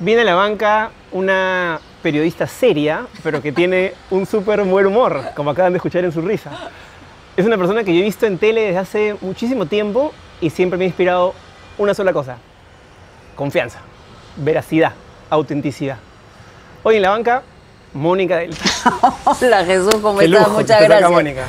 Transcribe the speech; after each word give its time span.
Viene 0.00 0.22
a 0.22 0.24
la 0.24 0.34
banca 0.36 0.92
una 1.10 1.80
periodista 2.04 2.46
seria, 2.46 3.06
pero 3.24 3.42
que 3.42 3.50
tiene 3.50 3.94
un 4.10 4.26
súper 4.26 4.62
buen 4.62 4.86
humor, 4.86 5.20
como 5.34 5.50
acaban 5.50 5.72
de 5.72 5.78
escuchar 5.78 6.04
en 6.04 6.12
su 6.12 6.20
risa. 6.20 6.52
Es 7.36 7.44
una 7.44 7.58
persona 7.58 7.82
que 7.82 7.92
yo 7.92 8.00
he 8.00 8.04
visto 8.04 8.24
en 8.24 8.38
tele 8.38 8.60
desde 8.62 8.78
hace 8.78 9.16
muchísimo 9.20 9.66
tiempo 9.66 10.12
y 10.40 10.50
siempre 10.50 10.78
me 10.78 10.84
ha 10.84 10.86
inspirado 10.86 11.34
una 11.78 11.94
sola 11.94 12.12
cosa. 12.12 12.36
Confianza, 13.34 13.80
veracidad, 14.36 14.92
autenticidad. 15.30 15.98
Hoy 16.84 16.96
en 16.96 17.02
la 17.02 17.10
banca, 17.10 17.42
Mónica 17.92 18.36
del... 18.36 18.54
Hola 19.42 19.64
Jesús, 19.64 19.96
¿cómo 20.00 20.20
estás? 20.20 20.48
Muchas 20.48 20.80
gracias. 20.80 21.10
Mónica. 21.10 21.44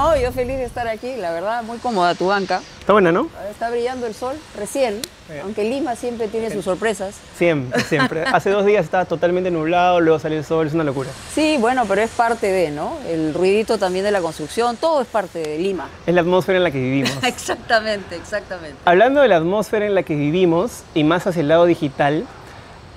No, 0.00 0.16
yo 0.16 0.32
feliz 0.32 0.56
de 0.56 0.64
estar 0.64 0.88
aquí, 0.88 1.14
la 1.18 1.30
verdad, 1.30 1.62
muy 1.62 1.76
cómoda 1.76 2.14
tu 2.14 2.28
banca. 2.28 2.62
Está 2.80 2.94
buena, 2.94 3.12
¿no? 3.12 3.28
Está 3.50 3.68
brillando 3.68 4.06
el 4.06 4.14
sol 4.14 4.34
recién, 4.56 5.02
Bien. 5.28 5.42
aunque 5.42 5.62
Lima 5.62 5.94
siempre 5.94 6.26
tiene 6.26 6.50
sus 6.50 6.64
sorpresas. 6.64 7.16
Siempre, 7.36 7.82
siempre. 7.82 8.22
Hace 8.32 8.48
dos 8.48 8.64
días 8.64 8.82
estaba 8.82 9.04
totalmente 9.04 9.50
nublado, 9.50 10.00
luego 10.00 10.18
salió 10.18 10.38
el 10.38 10.44
sol, 10.46 10.66
es 10.66 10.72
una 10.72 10.84
locura. 10.84 11.10
Sí, 11.34 11.58
bueno, 11.60 11.84
pero 11.86 12.00
es 12.00 12.08
parte 12.08 12.46
de, 12.46 12.70
¿no? 12.70 12.96
El 13.06 13.34
ruidito 13.34 13.76
también 13.76 14.02
de 14.02 14.10
la 14.10 14.22
construcción, 14.22 14.78
todo 14.78 15.02
es 15.02 15.06
parte 15.06 15.40
de 15.40 15.58
Lima. 15.58 15.86
Es 16.06 16.14
la 16.14 16.22
atmósfera 16.22 16.56
en 16.56 16.64
la 16.64 16.70
que 16.70 16.78
vivimos. 16.78 17.12
Exactamente, 17.22 18.16
exactamente. 18.16 18.76
Hablando 18.86 19.20
de 19.20 19.28
la 19.28 19.36
atmósfera 19.36 19.84
en 19.84 19.94
la 19.94 20.02
que 20.02 20.14
vivimos 20.14 20.82
y 20.94 21.04
más 21.04 21.26
hacia 21.26 21.40
el 21.40 21.48
lado 21.48 21.66
digital, 21.66 22.24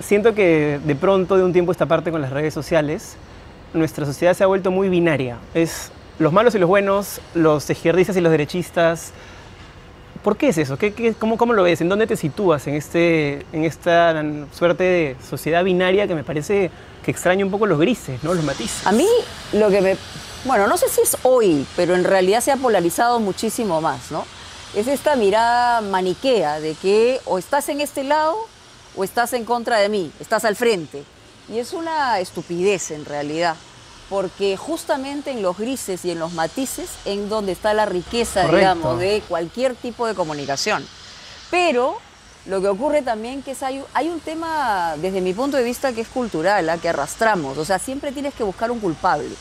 siento 0.00 0.34
que 0.34 0.80
de 0.82 0.96
pronto, 0.96 1.36
de 1.36 1.44
un 1.44 1.52
tiempo 1.52 1.70
a 1.70 1.74
esta 1.74 1.84
parte 1.84 2.10
con 2.10 2.22
las 2.22 2.30
redes 2.30 2.54
sociales, 2.54 3.16
nuestra 3.74 4.06
sociedad 4.06 4.32
se 4.32 4.42
ha 4.42 4.46
vuelto 4.46 4.70
muy 4.70 4.88
binaria. 4.88 5.36
Es 5.52 5.90
los 6.18 6.32
malos 6.32 6.54
y 6.54 6.58
los 6.58 6.68
buenos, 6.68 7.20
los 7.34 7.68
izquierdistas 7.68 8.16
y 8.16 8.20
los 8.20 8.30
derechistas. 8.30 9.12
¿Por 10.22 10.36
qué 10.36 10.48
es 10.48 10.58
eso? 10.58 10.78
¿Qué, 10.78 10.94
qué- 10.94 11.12
cómo, 11.14 11.36
cómo 11.36 11.52
lo 11.52 11.62
ves? 11.62 11.80
¿En 11.80 11.88
dónde 11.88 12.06
te 12.06 12.16
sitúas 12.16 12.66
en, 12.66 12.74
este, 12.74 13.44
en 13.52 13.64
esta 13.64 14.22
suerte 14.52 14.84
de 14.84 15.16
sociedad 15.28 15.62
binaria 15.64 16.06
que 16.06 16.14
me 16.14 16.24
parece 16.24 16.70
que 17.04 17.10
extraña 17.10 17.44
un 17.44 17.50
poco 17.50 17.66
los 17.66 17.78
grises, 17.78 18.22
¿no? 18.22 18.32
los 18.32 18.44
matices? 18.44 18.86
A 18.86 18.92
mí 18.92 19.06
lo 19.52 19.68
que 19.68 19.80
me... 19.82 19.96
Bueno, 20.46 20.66
no 20.66 20.76
sé 20.76 20.88
si 20.88 21.00
es 21.02 21.16
hoy, 21.24 21.66
pero 21.76 21.94
en 21.94 22.04
realidad 22.04 22.40
se 22.40 22.52
ha 22.52 22.56
polarizado 22.56 23.18
muchísimo 23.20 23.80
más, 23.80 24.10
¿no? 24.10 24.24
Es 24.74 24.88
esta 24.88 25.14
mirada 25.16 25.80
maniquea 25.82 26.58
de 26.60 26.74
que 26.74 27.20
o 27.26 27.38
estás 27.38 27.68
en 27.68 27.80
este 27.80 28.02
lado 28.04 28.34
o 28.96 29.04
estás 29.04 29.32
en 29.34 29.44
contra 29.44 29.78
de 29.78 29.88
mí, 29.88 30.10
estás 30.20 30.44
al 30.44 30.56
frente. 30.56 31.02
Y 31.52 31.58
es 31.58 31.72
una 31.72 32.18
estupidez 32.20 32.90
en 32.90 33.04
realidad, 33.04 33.56
porque 34.08 34.56
justamente 34.56 35.30
en 35.30 35.42
los 35.42 35.56
grises 35.56 36.04
y 36.04 36.10
en 36.10 36.18
los 36.18 36.32
matices 36.32 36.90
en 37.04 37.28
donde 37.28 37.52
está 37.52 37.74
la 37.74 37.86
riqueza, 37.86 38.42
Correcto. 38.42 38.56
digamos, 38.56 38.98
de 38.98 39.22
cualquier 39.28 39.74
tipo 39.74 40.06
de 40.06 40.14
comunicación. 40.14 40.86
Pero 41.50 41.98
lo 42.46 42.60
que 42.60 42.68
ocurre 42.68 43.02
también 43.02 43.42
que 43.42 43.52
es 43.52 43.62
hay, 43.62 43.82
hay 43.94 44.08
un 44.08 44.20
tema, 44.20 44.94
desde 44.98 45.20
mi 45.20 45.32
punto 45.32 45.56
de 45.56 45.64
vista, 45.64 45.92
que 45.92 46.02
es 46.02 46.08
cultural, 46.08 46.68
¿ah? 46.68 46.78
que 46.78 46.88
arrastramos. 46.88 47.56
O 47.56 47.64
sea, 47.64 47.78
siempre 47.78 48.12
tienes 48.12 48.34
que 48.34 48.44
buscar 48.44 48.70
un 48.70 48.80
culpable. 48.80 49.34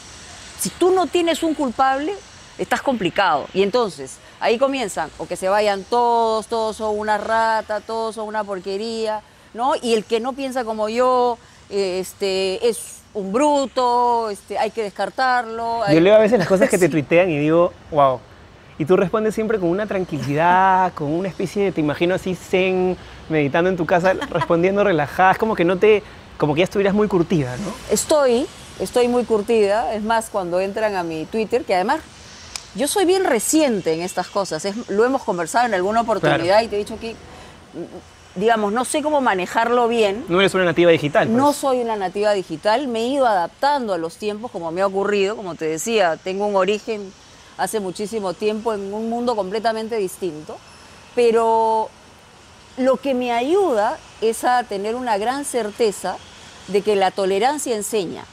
Si 0.60 0.70
tú 0.70 0.92
no 0.92 1.08
tienes 1.08 1.44
un 1.44 1.54
culpable, 1.54 2.16
estás 2.58 2.82
complicado. 2.82 3.48
Y 3.54 3.64
entonces, 3.64 4.18
ahí 4.40 4.58
comienzan, 4.58 5.10
o 5.18 5.28
que 5.28 5.36
se 5.36 5.50
vayan 5.50 5.84
todos, 5.84 6.48
todos 6.48 6.78
son 6.78 6.98
una 6.98 7.18
rata, 7.18 7.82
todos 7.82 8.16
son 8.16 8.28
una 8.28 8.44
porquería, 8.44 9.22
¿no? 9.54 9.74
Y 9.82 9.94
el 9.94 10.06
que 10.06 10.22
no 10.22 10.34
piensa 10.34 10.64
como 10.64 10.88
yo, 10.88 11.38
eh, 11.70 12.00
este, 12.00 12.68
es 12.70 13.03
un 13.14 13.32
bruto, 13.32 14.30
este, 14.30 14.58
hay 14.58 14.72
que 14.72 14.84
descartarlo. 14.84 15.82
Yo 15.92 16.00
leo 16.00 16.16
a 16.16 16.20
veces 16.20 16.40
las 16.40 16.48
cosas 16.48 16.70
que 16.70 16.78
te 16.78 16.86
Sí. 16.88 16.92
tuitean 16.92 17.30
y 17.30 17.38
digo, 17.38 17.72
wow. 17.92 18.20
Y 18.80 18.86
tú 18.86 18.98
respondes 18.98 19.36
siempre 19.36 19.60
con 19.60 19.70
una 19.70 19.86
tranquilidad, 19.86 20.94
con 20.96 21.12
una 21.14 21.28
especie 21.30 21.66
de, 21.66 21.72
te 21.72 21.80
imagino 21.82 22.16
así, 22.16 22.36
zen, 22.36 22.98
meditando 23.30 23.70
en 23.70 23.78
tu 23.78 23.86
casa, 23.86 24.14
respondiendo 24.14 24.84
relajada. 24.84 25.32
Es 25.34 25.38
como 25.38 25.56
que 25.56 25.64
no 25.64 25.78
te, 25.78 26.02
como 26.38 26.54
que 26.56 26.60
ya 26.60 26.64
estuvieras 26.66 26.94
muy 26.96 27.08
curtida, 27.08 27.56
¿no? 27.58 27.72
Estoy, 27.92 28.48
estoy 28.80 29.08
muy 29.08 29.26
curtida. 29.26 29.94
Es 29.94 30.02
más, 30.04 30.30
cuando 30.32 30.60
entran 30.60 30.96
a 30.96 31.04
mi 31.04 31.26
Twitter, 31.26 31.64
que 31.66 31.76
además 31.76 32.00
yo 32.76 32.88
soy 32.88 33.06
bien 33.06 33.24
reciente 33.26 33.94
en 33.94 34.02
estas 34.02 34.28
cosas. 34.28 34.66
es- 34.66 34.90
lo 34.90 35.06
hemos 35.06 35.22
conversado 35.24 35.68
en 35.68 35.76
alguna 35.76 36.02
oportunidad 36.02 36.40
Claro. 36.44 36.66
y 36.66 36.68
te 36.68 36.76
he 36.78 36.80
dicho 36.80 37.00
que, 37.00 37.16
digamos, 38.36 38.74
no 38.74 38.84
sé 38.86 39.02
cómo 39.02 39.22
manejarlo 39.22 39.88
bien. 39.88 40.26
No 40.28 40.40
eres 40.40 40.54
una 40.54 40.66
nativa 40.66 40.92
digital. 40.92 41.28
pues. 41.28 41.38
No 41.38 41.54
soy 41.54 41.82
una 41.82 41.96
nativa 41.96 42.32
digital, 42.34 42.88
me 42.88 43.02
he 43.02 43.08
ido 43.08 43.28
adaptando 43.28 43.94
a 43.94 43.98
los 43.98 44.18
tiempos 44.18 44.52
como 44.52 44.72
me 44.72 44.82
ha 44.82 44.88
ocurrido, 44.88 45.36
como 45.36 45.56
te 45.56 45.66
decía, 45.66 46.18
tengo 46.18 46.46
un 46.48 46.56
origen 46.56 47.14
hace 47.58 47.80
muchísimo 47.80 48.34
tiempo 48.34 48.74
en 48.74 48.92
un 48.94 49.10
mundo 49.10 49.36
completamente 49.36 49.96
distinto, 49.98 50.58
pero 51.16 51.90
lo 52.78 52.98
que 52.98 53.14
me 53.14 53.32
ayuda 53.32 54.00
es 54.22 54.44
a 54.44 54.64
tener 54.64 54.96
una 54.96 55.18
gran 55.18 55.46
certeza 55.46 56.18
de 56.70 56.82
que 56.82 56.96
la 56.96 57.12
tolerancia 57.12 57.76
enseña. 57.76 58.24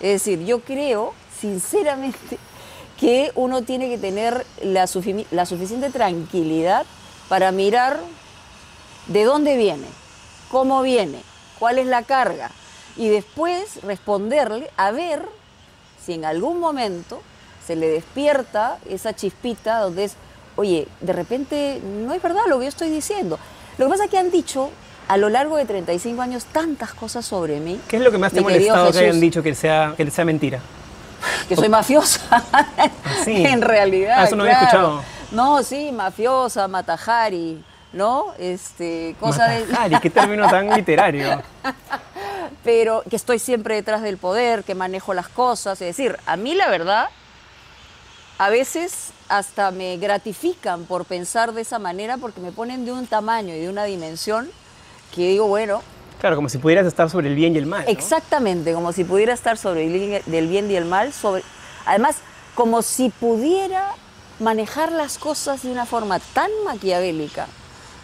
Es 0.00 0.24
decir, 0.24 0.44
yo 0.44 0.60
creo, 0.60 1.14
sinceramente, 1.40 2.36
que 3.00 3.32
uno 3.34 3.62
tiene 3.62 3.88
que 3.88 3.96
tener 3.96 4.44
la, 4.62 4.84
sufi- 4.84 5.24
la 5.30 5.46
suficiente 5.46 5.88
tranquilidad 5.90 6.84
para 7.30 7.50
mirar 7.52 8.00
de 9.06 9.24
dónde 9.24 9.56
viene, 9.56 9.86
cómo 10.50 10.82
viene, 10.82 11.22
cuál 11.58 11.78
es 11.78 11.86
la 11.86 12.02
carga, 12.02 12.50
y 12.96 13.08
después 13.08 13.82
responderle 13.82 14.70
a 14.76 14.90
ver 14.90 15.22
si 16.04 16.14
en 16.14 16.24
algún 16.24 16.60
momento 16.60 17.20
se 17.66 17.76
le 17.76 17.88
despierta 17.88 18.78
esa 18.88 19.14
chispita 19.14 19.78
donde 19.78 20.04
es, 20.04 20.16
oye, 20.56 20.86
de 21.00 21.12
repente 21.12 21.80
no 21.82 22.12
es 22.12 22.22
verdad 22.22 22.42
lo 22.46 22.58
que 22.58 22.64
yo 22.64 22.68
estoy 22.68 22.90
diciendo. 22.90 23.38
Lo 23.78 23.86
que 23.86 23.90
pasa 23.90 24.04
es 24.04 24.10
que 24.10 24.18
han 24.18 24.30
dicho 24.30 24.70
a 25.08 25.16
lo 25.16 25.28
largo 25.28 25.56
de 25.56 25.64
35 25.64 26.22
años 26.22 26.44
tantas 26.46 26.94
cosas 26.94 27.24
sobre 27.26 27.60
mí. 27.60 27.80
¿Qué 27.88 27.96
es 27.96 28.02
lo 28.02 28.10
que 28.10 28.18
más 28.18 28.32
te 28.32 28.40
ha 28.40 28.42
molestado 28.42 28.92
que 28.92 28.98
hayan 28.98 29.20
dicho 29.20 29.42
que 29.42 29.54
sea, 29.54 29.94
que 29.96 30.10
sea 30.10 30.24
mentira? 30.24 30.60
Que 31.48 31.56
soy 31.56 31.68
mafiosa. 31.68 32.20
Sí. 33.24 33.44
en 33.46 33.62
realidad. 33.62 34.16
Ah, 34.18 34.24
eso 34.24 34.36
no 34.36 34.42
había 34.44 34.60
escuchado. 34.60 35.02
No, 35.30 35.62
sí, 35.62 35.90
mafiosa, 35.90 36.68
matajari, 36.68 37.62
¿no? 37.94 38.34
Este, 38.38 39.16
cosa 39.18 39.46
de. 39.48 39.60
Matajari, 39.60 40.00
qué 40.00 40.10
término 40.10 40.48
tan 40.48 40.68
literario. 40.74 41.42
pero 42.64 43.02
que 43.08 43.16
estoy 43.16 43.38
siempre 43.38 43.76
detrás 43.76 44.02
del 44.02 44.18
poder, 44.18 44.64
que 44.64 44.74
manejo 44.74 45.14
las 45.14 45.28
cosas. 45.28 45.80
Es 45.80 45.96
decir, 45.96 46.18
a 46.26 46.36
mí 46.36 46.54
la 46.54 46.68
verdad, 46.68 47.08
a 48.38 48.50
veces 48.50 49.12
hasta 49.28 49.70
me 49.70 49.96
gratifican 49.96 50.84
por 50.84 51.04
pensar 51.04 51.52
de 51.52 51.62
esa 51.62 51.78
manera 51.78 52.16
porque 52.16 52.40
me 52.40 52.52
ponen 52.52 52.84
de 52.84 52.92
un 52.92 53.06
tamaño 53.06 53.54
y 53.54 53.60
de 53.60 53.68
una 53.68 53.84
dimensión 53.84 54.50
que 55.14 55.28
digo, 55.28 55.46
bueno, 55.46 55.82
Claro, 56.20 56.36
como 56.36 56.48
si 56.48 56.56
pudieras 56.56 56.86
estar 56.86 57.10
sobre 57.10 57.28
el 57.28 57.34
bien 57.34 57.54
y 57.54 57.58
el 57.58 57.66
mal. 57.66 57.84
¿no? 57.84 57.90
exactamente, 57.90 58.72
como 58.72 58.92
si 58.92 59.04
pudiera 59.04 59.34
estar 59.34 59.58
sobre 59.58 59.84
el 59.84 59.92
bien, 59.92 60.22
del 60.24 60.48
bien 60.48 60.70
y 60.70 60.76
el 60.76 60.86
mal, 60.86 61.12
sobre, 61.12 61.42
además, 61.84 62.16
como 62.54 62.80
si 62.80 63.10
pudiera 63.10 63.92
manejar 64.40 64.90
las 64.90 65.18
cosas 65.18 65.62
de 65.64 65.70
una 65.70 65.84
forma 65.84 66.20
tan 66.20 66.50
maquiavélica 66.64 67.46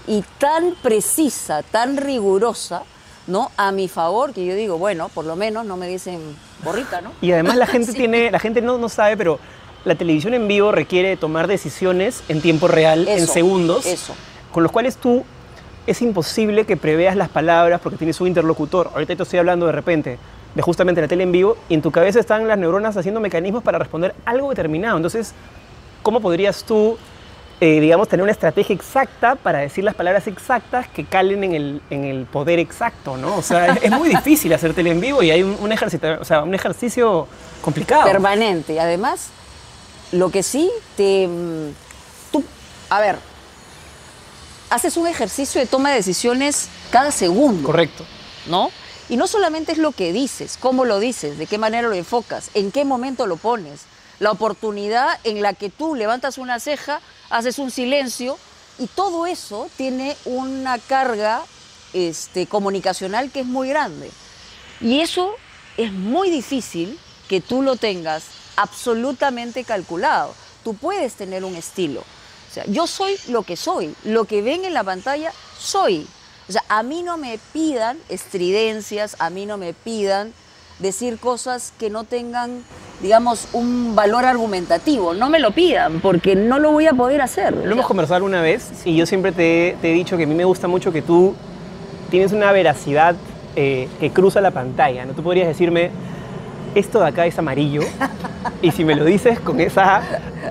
y 0.06 0.24
tan 0.38 0.74
precisa, 0.82 1.62
tan 1.62 1.96
rigurosa, 1.96 2.82
¿no? 3.26 3.50
A 3.56 3.70
mi 3.72 3.88
favor, 3.88 4.32
que 4.32 4.44
yo 4.44 4.54
digo, 4.54 4.78
bueno, 4.78 5.08
por 5.08 5.24
lo 5.24 5.36
menos 5.36 5.64
no 5.66 5.76
me 5.76 5.86
dicen 5.86 6.20
borrita, 6.64 7.00
¿no? 7.00 7.12
Y 7.20 7.32
además 7.32 7.56
la 7.56 7.66
gente 7.66 7.92
Sí. 7.92 7.98
tiene, 7.98 8.30
la 8.30 8.38
gente 8.38 8.60
no, 8.60 8.78
no 8.78 8.88
sabe, 8.88 9.16
pero 9.16 9.38
la 9.84 9.94
televisión 9.94 10.34
en 10.34 10.46
vivo 10.48 10.72
requiere 10.72 11.16
tomar 11.16 11.46
decisiones 11.46 12.22
en 12.28 12.40
tiempo 12.40 12.68
real, 12.68 13.06
en 13.08 13.26
segundos, 13.26 13.86
eso. 13.86 14.14
con 14.52 14.62
los 14.62 14.72
cuales 14.72 14.96
tú 14.96 15.24
es 15.86 16.02
imposible 16.02 16.66
que 16.66 16.76
preveas 16.76 17.16
las 17.16 17.28
palabras 17.30 17.80
porque 17.82 17.96
tienes 17.96 18.20
un 18.20 18.26
interlocutor. 18.28 18.90
Ahorita 18.92 19.16
te 19.16 19.22
estoy 19.22 19.38
hablando 19.38 19.66
de 19.66 19.72
repente 19.72 20.18
de 20.54 20.62
justamente 20.62 21.00
la 21.00 21.08
tele 21.08 21.22
en 21.22 21.32
vivo 21.32 21.56
y 21.68 21.74
en 21.74 21.82
tu 21.82 21.90
cabeza 21.90 22.20
están 22.20 22.46
las 22.48 22.58
neuronas 22.58 22.96
haciendo 22.96 23.20
mecanismos 23.20 23.62
para 23.62 23.78
responder 23.78 24.14
algo 24.24 24.50
determinado. 24.50 24.96
Entonces, 24.96 25.32
¿cómo 26.02 26.20
podrías 26.20 26.64
tú, 26.64 26.98
eh, 27.60 27.78
digamos, 27.80 28.08
tener 28.08 28.22
una 28.22 28.32
estrategia 28.32 28.74
exacta 28.74 29.34
para 29.34 29.58
decir 29.58 29.84
las 29.84 29.94
palabras 29.94 30.26
exactas 30.26 30.88
que 30.88 31.04
calen 31.04 31.44
en 31.44 31.54
el, 31.54 31.82
en 31.90 32.04
el 32.04 32.24
poder 32.24 32.58
exacto, 32.58 33.16
¿no? 33.18 33.36
O 33.36 33.42
sea, 33.42 33.74
es, 33.82 33.90
muy 33.90 34.08
difícil 34.08 34.52
hacer 34.54 34.72
tele 34.74 34.90
en 34.92 35.00
vivo 35.00 35.22
y 35.22 35.30
hay 35.30 35.42
un, 35.42 35.56
un 35.60 35.70
ejercita- 35.70 36.18
o 36.20 36.24
sea, 36.24 36.42
un 36.42 36.54
ejercicio 36.54 37.28
complicado. 37.60 38.04
permanente. 38.04 38.72
Y 38.72 38.78
además, 38.78 39.28
lo 40.12 40.30
que 40.30 40.42
sí 40.42 40.70
te. 40.96 41.28
mm, 41.28 41.70
Tú, 42.32 42.42
a 42.88 43.00
ver, 43.00 43.16
haces 44.70 44.96
un 44.96 45.06
ejercicio 45.06 45.60
de 45.60 45.66
toma 45.66 45.90
de 45.90 45.96
decisiones 45.96 46.68
cada 46.90 47.10
segundo. 47.10 47.66
Correcto. 47.66 48.04
¿no? 48.46 48.70
Y 49.08 49.16
no 49.16 49.26
solamente 49.26 49.72
es 49.72 49.78
lo 49.78 49.92
que 49.92 50.12
dices, 50.12 50.56
cómo 50.58 50.84
lo 50.84 50.98
dices, 51.00 51.36
de 51.36 51.46
qué 51.46 51.58
manera 51.58 51.88
lo 51.88 51.94
enfocas, 51.94 52.50
en 52.54 52.70
qué 52.70 52.84
momento 52.84 53.26
lo 53.26 53.36
pones, 53.36 53.80
la 54.20 54.30
oportunidad 54.30 55.18
en 55.24 55.42
la 55.42 55.54
que 55.54 55.70
tú 55.70 55.96
levantas 55.96 56.38
una 56.38 56.60
ceja, 56.60 57.00
haces 57.30 57.58
un 57.58 57.70
silencio 57.70 58.38
y 58.78 58.86
todo 58.86 59.26
eso 59.26 59.68
tiene 59.76 60.16
una 60.24 60.78
carga 60.78 61.42
este, 61.92 62.46
comunicacional 62.46 63.32
que 63.32 63.40
es 63.40 63.46
muy 63.46 63.68
grande. 63.70 64.10
Y 64.80 65.00
eso 65.00 65.34
es 65.76 65.92
muy 65.92 66.30
difícil 66.30 66.98
que 67.28 67.40
tú 67.40 67.62
lo 67.62 67.76
tengas 67.76 68.24
absolutamente 68.56 69.64
calculado. 69.64 70.34
Tú 70.64 70.74
puedes 70.74 71.14
tener 71.14 71.44
un 71.44 71.56
estilo. 71.56 72.00
O 72.00 72.54
sea, 72.54 72.64
yo 72.66 72.86
soy 72.86 73.16
lo 73.28 73.42
que 73.42 73.56
soy. 73.56 73.94
Lo 74.04 74.24
que 74.24 74.42
ven 74.42 74.64
en 74.64 74.74
la 74.74 74.84
pantalla, 74.84 75.32
soy. 75.58 76.06
O 76.48 76.52
sea, 76.52 76.64
a 76.68 76.82
mí 76.82 77.02
no 77.02 77.16
me 77.16 77.38
pidan 77.52 77.98
estridencias, 78.08 79.16
a 79.18 79.30
mí 79.30 79.46
no 79.46 79.56
me 79.56 79.72
pidan 79.72 80.34
decir 80.80 81.18
cosas 81.18 81.72
que 81.78 81.90
no 81.90 82.04
tengan, 82.04 82.62
digamos, 83.02 83.48
un 83.52 83.94
valor 83.94 84.24
argumentativo. 84.24 85.14
No 85.14 85.30
me 85.30 85.38
lo 85.38 85.52
pidan, 85.52 86.00
porque 86.00 86.34
no 86.34 86.58
lo 86.58 86.72
voy 86.72 86.86
a 86.86 86.92
poder 86.92 87.20
hacer. 87.22 87.54
Lo 87.54 87.72
hemos 87.72 87.86
conversado 87.86 88.24
una 88.24 88.42
vez 88.42 88.70
y 88.84 88.96
yo 88.96 89.06
siempre 89.06 89.32
te, 89.32 89.76
te 89.80 89.90
he 89.90 89.94
dicho 89.94 90.16
que 90.16 90.24
a 90.24 90.26
mí 90.26 90.34
me 90.34 90.44
gusta 90.44 90.68
mucho 90.68 90.92
que 90.92 91.02
tú 91.02 91.34
tienes 92.10 92.32
una 92.32 92.50
veracidad 92.52 93.14
eh, 93.56 93.88
que 93.98 94.10
cruza 94.10 94.40
la 94.40 94.50
pantalla. 94.50 95.04
¿no? 95.04 95.12
Tú 95.12 95.22
podrías 95.22 95.48
decirme, 95.48 95.90
esto 96.74 97.00
de 97.00 97.08
acá 97.08 97.26
es 97.26 97.38
amarillo, 97.38 97.82
y 98.62 98.70
si 98.70 98.84
me 98.84 98.94
lo 98.94 99.04
dices 99.04 99.40
con 99.40 99.60
esa 99.60 100.02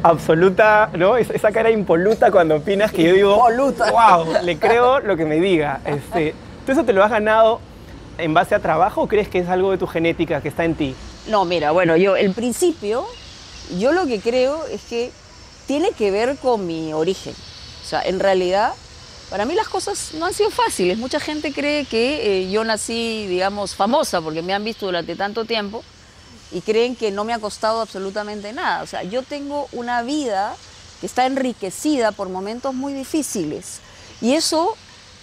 absoluta, 0.03 0.89
¿no? 0.97 1.17
Esa, 1.17 1.33
esa 1.33 1.51
cara 1.51 1.71
impoluta 1.71 2.31
cuando 2.31 2.57
opinas 2.57 2.91
que 2.91 3.03
yo 3.03 3.13
digo, 3.13 3.35
Impoluta. 3.35 3.91
wow, 3.91 4.43
le 4.43 4.57
creo 4.57 4.99
lo 4.99 5.15
que 5.15 5.25
me 5.25 5.39
diga. 5.39 5.79
Este, 5.85 6.33
¿Tú 6.65 6.71
eso 6.71 6.83
te 6.83 6.93
lo 6.93 7.03
has 7.03 7.11
ganado 7.11 7.61
en 8.19 8.33
base 8.33 8.55
a 8.55 8.59
trabajo 8.59 9.07
crees 9.07 9.29
que 9.29 9.39
es 9.39 9.49
algo 9.49 9.71
de 9.71 9.77
tu 9.77 9.87
genética 9.87 10.41
que 10.41 10.49
está 10.49 10.65
en 10.65 10.75
ti? 10.75 10.95
No, 11.27 11.45
mira, 11.45 11.71
bueno, 11.71 11.95
yo, 11.95 12.15
el 12.15 12.33
principio, 12.33 13.05
yo 13.77 13.91
lo 13.91 14.05
que 14.05 14.19
creo 14.19 14.65
es 14.67 14.81
que 14.81 15.11
tiene 15.67 15.91
que 15.91 16.11
ver 16.11 16.37
con 16.37 16.65
mi 16.65 16.93
origen. 16.93 17.33
O 17.83 17.85
sea, 17.87 18.01
en 18.01 18.19
realidad, 18.19 18.73
para 19.29 19.45
mí 19.45 19.53
las 19.53 19.69
cosas 19.69 20.13
no 20.15 20.25
han 20.25 20.33
sido 20.33 20.49
fáciles. 20.49 20.97
Mucha 20.97 21.19
gente 21.19 21.53
cree 21.53 21.85
que 21.85 22.41
eh, 22.41 22.51
yo 22.51 22.63
nací, 22.63 23.27
digamos, 23.27 23.75
famosa 23.75 24.21
porque 24.21 24.41
me 24.41 24.53
han 24.53 24.63
visto 24.63 24.87
durante 24.87 25.15
tanto 25.15 25.45
tiempo 25.45 25.83
y 26.51 26.61
creen 26.61 26.95
que 26.95 27.11
no 27.11 27.23
me 27.23 27.33
ha 27.33 27.39
costado 27.39 27.81
absolutamente 27.81 28.53
nada. 28.53 28.81
O 28.81 28.87
sea, 28.87 29.03
yo 29.03 29.21
tengo 29.21 29.67
una 29.71 30.01
vida 30.01 30.55
que 30.99 31.05
está 31.05 31.25
enriquecida 31.25 32.11
por 32.11 32.29
momentos 32.29 32.73
muy 32.73 32.93
difíciles. 32.93 33.79
Y 34.21 34.33
eso 34.33 34.75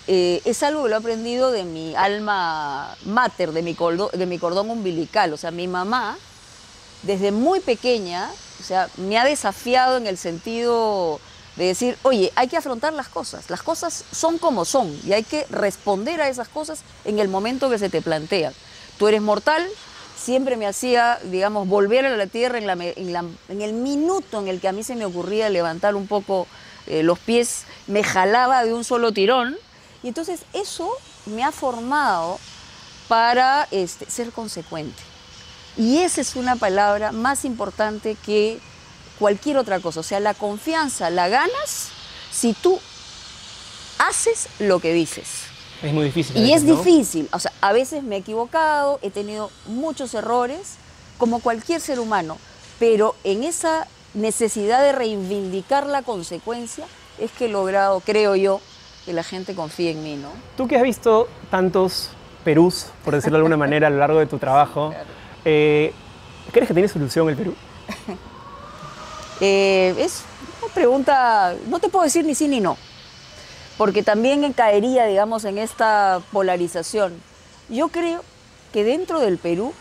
eh, 0.08 0.41
es 0.44 0.62
algo 0.62 0.85
que 0.85 0.88
lo 0.91 0.94
he 0.97 0.99
aprendido 0.99 1.50
de 1.50 1.64
mi 1.64 1.94
alma 1.94 2.97
mater, 3.05 3.53
de 3.53 3.62
mi, 3.62 3.75
coldo- 3.75 4.11
de 4.12 4.26
mi 4.26 4.38
cordón 4.38 4.70
umbilical. 4.70 5.32
O 5.32 5.37
sea, 5.37 5.50
mi 5.50 5.67
mamá, 5.69 6.17
desde 7.03 7.32
muy 7.32 7.61
pequeña, 7.61 8.31
o 8.61 8.62
sea, 8.64 8.88
me 8.97 9.19
ha 9.19 9.25
desafiado 9.25 9.97
en 9.97 10.06
el 10.06 10.17
sentido 10.19 11.20
de 11.56 11.67
decir, 11.67 11.97
oye, 12.03 12.32
hay 12.37 12.49
que 12.49 12.56
afrontar 12.56 12.93
las 12.93 13.08
cosas. 13.08 13.49
Las 13.50 13.62
cosas 13.62 14.05
son 14.12 14.38
como 14.38 14.64
son 14.64 14.94
y 15.06 15.12
hay 15.12 15.23
que 15.25 15.47
responder 15.50 16.20
a 16.20 16.29
esas 16.29 16.49
cosas 16.49 16.81
en 17.05 17.19
el 17.19 17.29
momento 17.29 17.70
que 17.70 17.79
se 17.79 17.88
te 17.88 18.02
plantean. 18.02 18.52
Tú 18.99 19.09
eres 19.09 19.23
mortal, 19.23 19.67
siempre 20.19 20.56
me 20.56 20.67
hacía, 20.67 21.19
digamos, 21.25 21.67
volver 21.69 22.06
a 22.06 22.17
la 22.17 22.26
tierra 22.26 22.59
en, 22.59 22.67
la 22.67 22.73
en 22.75 23.12
la- 23.12 23.25
en 23.49 23.61
el 23.62 23.73
minuto 23.73 24.38
en 24.41 24.49
el 24.49 24.61
que 24.61 24.69
a 24.69 24.73
mí 24.73 24.82
se 24.82 24.97
me 24.97 25.05
ocurría 25.05 25.49
levantar 25.49 25.94
un 25.97 26.06
poco 26.06 26.47
eh, 26.87 27.02
los 27.02 27.19
pies, 27.19 27.64
me 27.88 28.05
jalaba 28.05 28.64
de 28.64 28.73
un 28.73 28.85
solo 28.85 29.12
tirón. 29.12 29.56
Y 30.06 30.08
entonces 30.08 30.43
eso 30.53 30.88
me 31.25 31.43
ha 31.43 31.50
formado 31.50 32.38
para 33.08 33.67
este, 33.73 34.08
ser 34.08 34.31
consecuente. 34.31 35.03
Y 35.76 35.99
esa 35.99 36.20
es 36.20 36.37
una 36.37 36.55
palabra 36.55 37.11
más 37.11 37.44
importante 37.44 38.17
que 38.25 38.61
cualquier 39.19 39.56
otra 39.56 39.81
cosa. 39.81 39.99
O 39.99 40.05
sea, 40.05 40.20
la 40.20 40.32
confianza 40.32 41.11
la 41.11 41.26
ganas 41.26 41.88
si 42.31 42.53
tú 42.53 42.79
haces 43.99 44.47
lo 44.61 44.79
que 44.79 44.93
dices. 44.93 45.26
Es 45.82 45.93
muy 45.93 46.05
difícil. 46.05 46.37
Y 46.37 46.43
veces, 46.43 46.56
es 46.59 46.62
¿no? 46.62 46.76
difícil, 46.76 47.29
o 47.32 47.41
sea, 47.41 47.52
a 47.61 47.73
veces 47.73 48.05
me 48.05 48.14
he 48.14 48.19
equivocado, 48.20 49.00
he 49.02 49.11
tenido 49.11 49.50
muchos 49.67 50.14
errores, 50.14 50.75
como 51.19 51.41
cualquier 51.41 51.81
ser 51.81 51.99
humano, 51.99 52.38
pero 52.79 53.17
en 53.25 53.43
esa 53.43 53.88
necesidad 54.14 54.85
de 54.85 54.93
reivindicar 54.93 55.85
la 55.85 56.02
consecuencia 56.02 56.87
es 57.19 57.32
que 57.32 57.47
he 57.47 57.49
logrado, 57.49 57.99
creo 57.99 58.37
yo, 58.37 58.61
que 59.06 59.12
la 59.12 59.23
gente 59.23 59.55
confíe 59.55 59.93
en 59.93 60.03
mí, 60.03 60.17
¿no? 60.17 60.31
Tú 60.56 60.67
que 60.67 60.76
has 60.76 60.82
visto 60.82 61.29
tantos 61.49 62.11
Perús, 62.44 62.88
por 63.05 63.14
decirlo 63.14 63.38
de 63.38 63.41
alguna 63.41 63.56
manera, 63.64 63.87
a 63.87 63.91
lo 63.91 63.99
largo 63.99 64.19
de 64.19 64.26
tu 64.26 64.38
trabajo, 64.38 64.93
eh, 65.44 65.94
¿crees 66.53 66.69
que 66.69 66.75
tiene 66.75 66.88
solución 66.88 67.29
el 67.31 67.37
Perú? 67.37 67.55
Eh, 69.38 69.94
es 69.99 70.23
una 70.62 70.73
pregunta, 70.73 71.55
no 71.69 71.79
te 71.79 71.91
puedo 71.91 72.05
decir 72.06 72.25
ni 72.25 72.35
sí 72.35 72.49
ni 72.49 72.58
no, 72.58 72.79
porque 73.76 74.03
también 74.03 74.50
caería, 74.55 75.05
digamos, 75.05 75.44
en 75.44 75.59
esta 75.59 76.23
polarización. 76.32 77.12
Yo 77.69 77.88
creo 77.88 78.25
que 78.73 78.82
dentro 78.82 79.20
del 79.20 79.37
Perú 79.37 79.75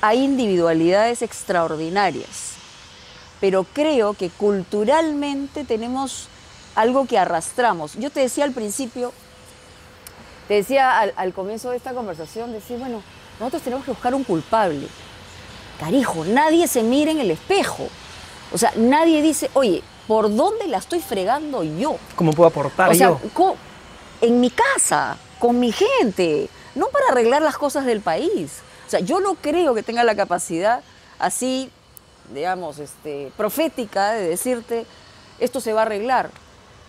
hay 0.00 0.24
individualidades 0.24 1.22
extraordinarias, 1.22 2.54
pero 3.40 3.62
creo 3.62 4.14
que 4.14 4.28
culturalmente 4.28 5.62
tenemos 5.62 6.28
algo 6.76 7.06
que 7.06 7.18
arrastramos. 7.18 7.94
Yo 7.94 8.10
te 8.10 8.20
decía 8.20 8.44
al 8.44 8.52
principio, 8.52 9.12
te 10.46 10.54
decía 10.54 11.00
al, 11.00 11.12
al 11.16 11.32
comienzo 11.32 11.70
de 11.70 11.78
esta 11.78 11.92
conversación, 11.92 12.52
decir, 12.52 12.78
bueno, 12.78 13.02
nosotros 13.40 13.62
tenemos 13.62 13.84
que 13.84 13.90
buscar 13.90 14.14
un 14.14 14.22
culpable. 14.22 14.86
Carijo, 15.80 16.24
nadie 16.24 16.68
se 16.68 16.82
mira 16.82 17.10
en 17.10 17.18
el 17.18 17.30
espejo. 17.30 17.88
O 18.52 18.58
sea, 18.58 18.72
nadie 18.76 19.22
dice, 19.22 19.50
oye, 19.54 19.82
¿por 20.06 20.34
dónde 20.34 20.68
la 20.68 20.78
estoy 20.78 21.00
fregando 21.00 21.64
yo? 21.64 21.96
¿Cómo 22.14 22.32
puedo 22.32 22.48
aportar 22.48 22.90
O 22.90 22.94
sea, 22.94 23.18
yo? 23.34 23.56
en 24.20 24.40
mi 24.40 24.50
casa, 24.50 25.16
con 25.38 25.58
mi 25.58 25.72
gente, 25.72 26.48
no 26.74 26.86
para 26.88 27.06
arreglar 27.10 27.42
las 27.42 27.58
cosas 27.58 27.84
del 27.84 28.00
país. 28.00 28.60
O 28.86 28.90
sea, 28.90 29.00
yo 29.00 29.20
no 29.20 29.34
creo 29.34 29.74
que 29.74 29.82
tenga 29.82 30.04
la 30.04 30.14
capacidad 30.14 30.82
así, 31.18 31.70
digamos, 32.32 32.78
este, 32.78 33.32
profética 33.36 34.12
de 34.12 34.28
decirte, 34.28 34.86
esto 35.38 35.60
se 35.60 35.72
va 35.72 35.80
a 35.80 35.86
arreglar. 35.86 36.30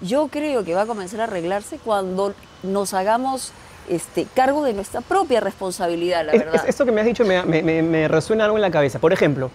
Yo 0.02 0.28
creo 0.28 0.64
que 0.64 0.74
va 0.76 0.84
a 0.84 0.86
comenzar 0.86 1.22
a 1.22 1.24
arreglarse 1.26 1.80
cuando 1.84 2.34
nos 2.64 2.94
hagamos 2.94 3.52
este, 3.90 4.26
cargo 4.36 4.64
de 4.64 4.74
nuestra 4.74 5.02
propia 5.02 5.40
responsabilidad, 5.40 6.26
la 6.26 6.34
Es- 6.34 6.40
verdad. 6.40 6.56
es- 6.64 6.70
esto 6.70 6.86
que 6.86 6.92
me 6.92 7.02
has 7.02 7.08
dicho 7.08 7.26
me, 7.26 7.42
me- 7.44 7.64
me- 7.64 7.82
me 7.82 8.08
resuena 8.08 8.46
algo 8.46 8.58
en 8.58 8.62
la 8.62 8.70
cabeza. 8.72 9.00
Por 9.00 9.14
ejemplo, 9.14 9.50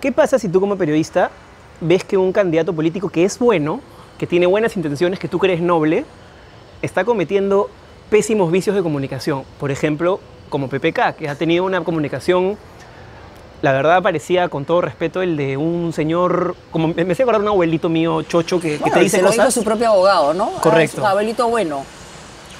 ¿qué 0.00 0.12
pasa 0.12 0.38
si 0.38 0.48
tú 0.48 0.60
como 0.60 0.76
periodista 0.76 1.30
ves 1.80 2.04
que 2.04 2.16
un 2.16 2.32
candidato 2.32 2.72
político 2.72 3.08
que 3.08 3.24
es 3.24 3.38
bueno, 3.38 3.80
que 4.18 4.26
tiene 4.26 4.46
buenas 4.46 4.76
intenciones, 4.76 5.18
que 5.18 5.28
tú 5.28 5.38
crees 5.38 5.60
noble, 5.60 6.04
está 6.80 7.04
cometiendo 7.04 7.68
pésimos 8.08 8.52
vicios 8.52 8.76
de 8.76 8.82
comunicación? 8.82 9.42
Por 9.58 9.70
ejemplo, 9.72 10.20
como 10.48 10.68
PPK, 10.68 11.14
que 11.16 11.28
ha 11.28 11.34
tenido 11.34 11.64
una 11.64 11.82
comunicación, 11.82 12.56
la 13.62 13.72
verdad 13.72 14.02
parecía, 14.02 14.48
con 14.48 14.64
todo 14.64 14.80
respeto, 14.80 15.22
el 15.22 15.36
de 15.36 15.56
un 15.56 15.92
señor, 15.92 16.56
como 16.70 16.88
me 16.88 17.04
me 17.04 17.12
hacía 17.12 17.24
acordar 17.24 17.42
un 17.42 17.48
abuelito 17.48 17.88
mío 17.88 18.22
chocho 18.22 18.60
que, 18.60 18.72
que 18.72 18.78
Bueno, 18.78 18.94
te 18.94 19.00
dice 19.00 19.16
se 19.18 19.22
lo 19.22 19.30
dijo 19.30 19.42
cosas, 19.42 19.54
su 19.54 19.64
propio 19.64 19.88
abogado, 19.88 20.34
¿no? 20.34 20.50
Correcto. 20.60 20.72
Ah, 20.72 20.82
es 20.82 20.94
un 20.98 21.06
abuelito 21.06 21.48
bueno. 21.48 21.84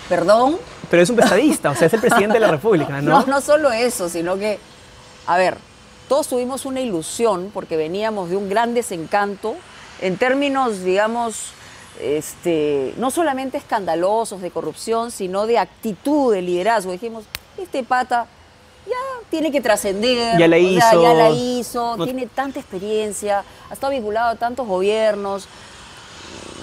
Perdón, 0.08 0.56
pero 0.88 1.02
es 1.02 1.10
un 1.10 1.16
pesadista, 1.16 1.70
o 1.70 1.74
sea, 1.74 1.86
es 1.88 1.94
el 1.94 2.00
presidente 2.00 2.34
de 2.34 2.40
la 2.40 2.50
República, 2.50 3.00
¿no? 3.00 3.20
No, 3.20 3.26
no 3.26 3.40
solo 3.40 3.72
eso, 3.72 4.08
sino 4.08 4.36
que, 4.36 4.58
a 5.26 5.36
ver, 5.36 5.56
todos 6.08 6.28
tuvimos 6.28 6.66
una 6.66 6.80
ilusión 6.80 7.50
porque 7.52 7.76
veníamos 7.76 8.30
de 8.30 8.36
un 8.36 8.48
gran 8.48 8.74
desencanto 8.74 9.56
en 10.00 10.16
términos, 10.18 10.84
digamos, 10.84 11.52
este, 12.00 12.94
no 12.96 13.10
solamente 13.10 13.58
escandalosos 13.58 14.40
de 14.40 14.50
corrupción, 14.50 15.10
sino 15.10 15.46
de 15.46 15.58
actitud, 15.58 16.32
de 16.32 16.42
liderazgo. 16.42 16.92
Dijimos, 16.92 17.24
este 17.56 17.82
pata 17.82 18.26
ya 18.86 18.96
tiene 19.30 19.50
que 19.52 19.60
trascender. 19.60 20.38
Ya 20.38 20.48
la 20.48 20.56
sea, 20.56 20.64
hizo. 20.90 21.02
ya 21.02 21.14
la 21.14 21.30
hizo, 21.30 21.96
No- 21.96 22.04
tiene 22.04 22.26
tanta 22.26 22.58
experiencia, 22.60 23.44
ha 23.70 23.72
estado 23.74 23.92
vinculado 23.92 24.30
a 24.30 24.34
tantos 24.36 24.66
gobiernos. 24.66 25.46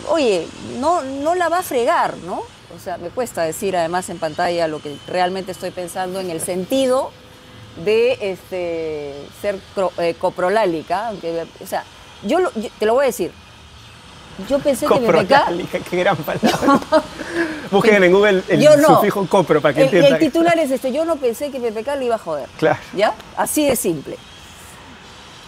Oye, 0.09 0.47
no, 0.79 1.01
no 1.01 1.35
la 1.35 1.49
va 1.49 1.59
a 1.59 1.63
fregar, 1.63 2.17
¿no? 2.17 2.41
O 2.75 2.79
sea, 2.83 2.97
me 2.97 3.09
cuesta 3.09 3.43
decir 3.43 3.75
además 3.75 4.09
en 4.09 4.17
pantalla 4.19 4.67
lo 4.67 4.79
que 4.81 4.95
realmente 5.07 5.51
estoy 5.51 5.71
pensando 5.71 6.19
en 6.19 6.29
el 6.29 6.39
sentido 6.41 7.11
de 7.83 8.17
este, 8.21 9.13
ser 9.41 9.59
cro- 9.75 9.91
eh, 9.99 10.15
coprolálica, 10.19 11.07
aunque, 11.07 11.45
o 11.63 11.67
sea, 11.67 11.83
yo, 12.23 12.39
lo- 12.39 12.51
yo- 12.55 12.69
te 12.77 12.85
lo 12.85 12.93
voy 12.95 13.03
a 13.03 13.07
decir. 13.07 13.31
Yo 14.47 14.59
pensé 14.59 14.85
que 14.85 14.93
PPK 14.93 15.05
Coprolálica, 15.05 15.79
qué 15.89 15.97
gran 15.97 16.15
palabra. 16.17 16.79
Busquen 17.71 18.03
en 18.03 18.11
Google 18.11 18.43
el 18.47 18.61
yo 18.61 18.77
no. 18.77 18.95
sufijo 18.95 19.25
copro 19.27 19.61
para 19.61 19.73
que 19.73 19.81
el, 19.81 19.85
entiendan. 19.85 20.13
el 20.13 20.19
titular 20.19 20.57
es 20.57 20.71
este, 20.71 20.91
yo 20.91 21.05
no 21.05 21.17
pensé 21.17 21.51
que 21.51 21.59
PPK 21.59 21.95
le 21.97 22.05
iba 22.05 22.15
a 22.15 22.19
joder. 22.19 22.47
Claro. 22.57 22.79
¿Ya? 22.95 23.13
Así 23.35 23.67
de 23.67 23.75
simple. 23.75 24.17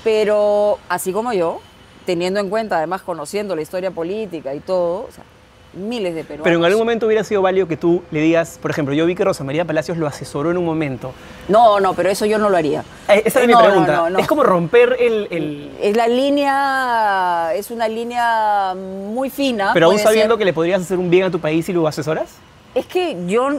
Pero 0.04 0.80
así 0.90 1.14
como 1.14 1.34
yo, 1.34 1.62
teniendo 2.06 2.40
en 2.40 2.50
cuenta, 2.50 2.78
además 2.78 3.02
conociendo 3.02 3.56
la 3.56 3.62
historia 3.62 3.92
política 3.92 4.54
y 4.54 4.60
todo, 4.60 5.06
o 5.08 5.12
sea, 5.14 5.24
miles 5.74 6.14
de 6.16 6.24
peruanos. 6.24 6.44
Pero 6.44 6.58
en 6.58 6.66
algún 6.66 6.80
momento 6.82 7.06
hubiera 7.06 7.24
sido 7.24 7.42
válido 7.42 7.68
que 7.68 7.78
tú 7.78 8.04
le 8.12 8.20
digas, 8.22 8.60
por 8.62 8.72
ejemplo, 8.72 8.94
yo 8.94 9.06
vi 9.06 9.16
que 9.16 9.24
Rosa 9.24 9.44
María 9.44 9.64
Palacios 9.66 9.98
lo 9.98 10.06
asesoró 10.08 10.52
en 10.52 10.58
un 10.58 10.66
momento. 10.66 11.14
No, 11.48 11.80
no, 11.80 11.94
pero 11.94 12.10
eso 12.10 12.26
yo 12.26 12.38
no 12.38 12.50
lo 12.50 12.58
haría. 12.58 12.84
Eh, 13.08 13.22
Esa 13.26 13.42
es 13.42 13.48
mi 13.48 13.54
No, 13.54 13.64
pregunta. 13.64 13.92
no, 13.96 14.10
no. 14.10 14.20
Es 14.20 14.28
como 14.28 14.44
romper 14.44 14.98
el... 15.00 15.28
el- 15.32 15.72
Es 15.82 15.96
la 15.96 16.08
línea, 16.08 17.52
es 17.56 17.72
una 17.72 17.88
línea 17.88 18.74
muy 18.76 19.30
fina. 19.30 19.72
pero 19.74 19.88
aún 19.88 20.00
sabiendo 20.00 20.36
ser. 20.36 20.40
que 20.40 20.46
le 20.46 20.54
podrías 20.54 20.82
hacer 20.82 20.98
un 20.98 21.10
bien 21.10 21.24
a 21.26 21.32
tu 21.32 21.40
país 21.40 21.68
y 21.70 21.74
lo 21.74 21.88
asesoras. 21.88 22.36
Es 22.76 22.86
que 22.86 23.18
yo 23.28 23.50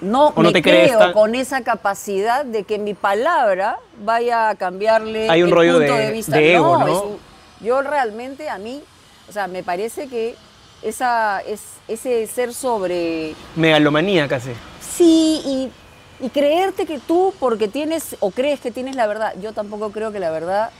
no, 0.00 0.28
¿O 0.28 0.42
no 0.42 0.48
me 0.48 0.52
te 0.52 0.62
creo 0.62 0.98
tan- 0.98 1.12
con 1.12 1.34
esa 1.34 1.62
capacidad 1.62 2.44
de 2.44 2.64
que 2.64 2.78
mi 2.78 2.94
palabra 2.94 3.78
vaya 4.02 4.48
a 4.48 4.54
cambiarle 4.54 5.28
Hay 5.28 5.42
un 5.42 5.48
el 5.50 5.54
rollo 5.54 5.72
punto 5.78 5.92
de- 5.94 6.06
de, 6.06 6.10
vista. 6.12 6.36
de 6.36 6.54
ego, 6.54 6.78
¿no? 6.78 7.02
un- 7.02 7.18
yo 7.60 7.82
realmente 7.82 8.48
a 8.48 8.56
mí, 8.58 8.82
o 9.28 9.32
sea, 9.32 9.46
me 9.46 9.62
parece 9.62 10.08
que 10.08 10.34
esa, 10.82 11.40
es, 11.40 11.60
ese 11.88 12.26
ser 12.26 12.54
sobre 12.54 13.34
Megalomanía 13.56 14.28
casi. 14.28 14.50
sí 14.80 15.42
y, 15.44 16.24
y 16.24 16.28
creerte 16.30 16.86
que 16.86 16.98
tú 16.98 17.32
porque 17.38 17.68
tienes 17.68 18.16
o 18.20 18.30
crees 18.30 18.60
que 18.60 18.70
tienes 18.70 18.96
la 18.96 19.06
verdad, 19.06 19.34
yo 19.40 19.52
tampoco 19.52 19.90
creo 19.90 20.12
que 20.12 20.20
la 20.20 20.30
verdad 20.30 20.70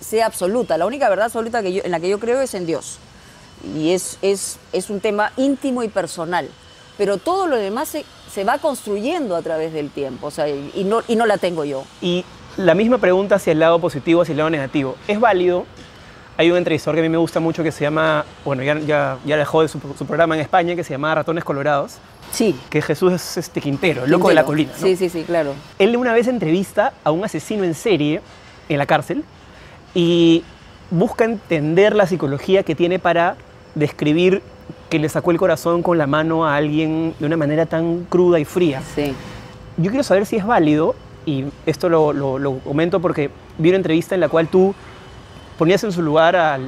sea 0.00 0.26
absoluta. 0.26 0.76
La 0.78 0.86
única 0.86 1.08
verdad 1.08 1.26
absoluta 1.26 1.62
que 1.62 1.72
yo, 1.72 1.82
en 1.84 1.90
la 1.92 2.00
que 2.00 2.08
yo 2.08 2.18
creo 2.18 2.40
es 2.40 2.54
en 2.54 2.66
Dios. 2.66 2.98
Y 3.76 3.92
es, 3.92 4.18
es, 4.22 4.58
es 4.72 4.90
un 4.90 4.98
tema 5.00 5.32
íntimo 5.36 5.84
y 5.84 5.88
personal. 5.88 6.48
Pero 6.98 7.18
todo 7.18 7.46
lo 7.46 7.56
demás 7.56 7.88
se, 7.88 8.04
se 8.32 8.42
va 8.42 8.58
construyendo 8.58 9.36
a 9.36 9.42
través 9.42 9.72
del 9.72 9.90
tiempo. 9.90 10.26
O 10.26 10.30
sea, 10.32 10.48
y, 10.48 10.72
y 10.74 10.82
no, 10.84 11.02
y 11.06 11.14
no 11.14 11.26
la 11.26 11.38
tengo 11.38 11.64
yo. 11.64 11.84
Y 12.00 12.24
la 12.56 12.74
misma 12.74 12.98
pregunta 12.98 13.36
hacia 13.36 13.52
el 13.52 13.60
lado 13.60 13.78
positivo, 13.78 14.22
hacia 14.22 14.32
el 14.32 14.38
lado 14.38 14.50
negativo. 14.50 14.96
¿Es 15.06 15.20
válido? 15.20 15.64
Hay 16.42 16.50
un 16.50 16.56
entrevistador 16.56 16.96
que 16.96 17.00
a 17.02 17.02
mí 17.04 17.08
me 17.08 17.18
gusta 17.18 17.38
mucho 17.38 17.62
que 17.62 17.70
se 17.70 17.84
llama, 17.84 18.24
bueno, 18.44 18.64
ya, 18.64 18.76
ya, 18.80 19.16
ya 19.24 19.36
dejó 19.36 19.62
de 19.62 19.68
su, 19.68 19.78
su 19.96 20.04
programa 20.06 20.34
en 20.34 20.40
España, 20.40 20.74
que 20.74 20.82
se 20.82 20.90
llama 20.92 21.14
Ratones 21.14 21.44
Colorados, 21.44 21.98
Sí. 22.32 22.56
que 22.68 22.82
Jesús 22.82 23.12
es 23.12 23.36
este 23.36 23.60
Quintero, 23.60 24.02
el 24.06 24.10
loco 24.10 24.26
de 24.28 24.34
la 24.34 24.42
colina. 24.42 24.72
¿no? 24.72 24.84
Sí, 24.84 24.96
sí, 24.96 25.08
sí, 25.08 25.22
claro. 25.22 25.54
Él 25.78 25.96
una 25.96 26.12
vez 26.12 26.26
entrevista 26.26 26.94
a 27.04 27.12
un 27.12 27.24
asesino 27.24 27.62
en 27.62 27.74
serie 27.74 28.22
en 28.68 28.78
la 28.78 28.86
cárcel 28.86 29.22
y 29.94 30.42
busca 30.90 31.24
entender 31.26 31.94
la 31.94 32.08
psicología 32.08 32.64
que 32.64 32.74
tiene 32.74 32.98
para 32.98 33.36
describir 33.76 34.42
que 34.90 34.98
le 34.98 35.08
sacó 35.08 35.30
el 35.30 35.36
corazón 35.38 35.80
con 35.84 35.96
la 35.96 36.08
mano 36.08 36.44
a 36.44 36.56
alguien 36.56 37.14
de 37.20 37.26
una 37.26 37.36
manera 37.36 37.66
tan 37.66 38.02
cruda 38.06 38.40
y 38.40 38.44
fría. 38.44 38.82
Sí. 38.96 39.14
Yo 39.76 39.90
quiero 39.92 40.02
saber 40.02 40.26
si 40.26 40.34
es 40.38 40.44
válido, 40.44 40.96
y 41.24 41.44
esto 41.66 41.88
lo, 41.88 42.12
lo- 42.12 42.40
lo 42.40 42.58
comento 42.58 42.98
porque 42.98 43.30
vi 43.58 43.68
una 43.68 43.76
entrevista 43.76 44.16
en 44.16 44.20
la 44.22 44.28
cual 44.28 44.48
tú 44.48 44.74
ponías 45.58 45.82
en 45.84 45.92
su 45.92 46.02
lugar 46.02 46.36
al, 46.36 46.62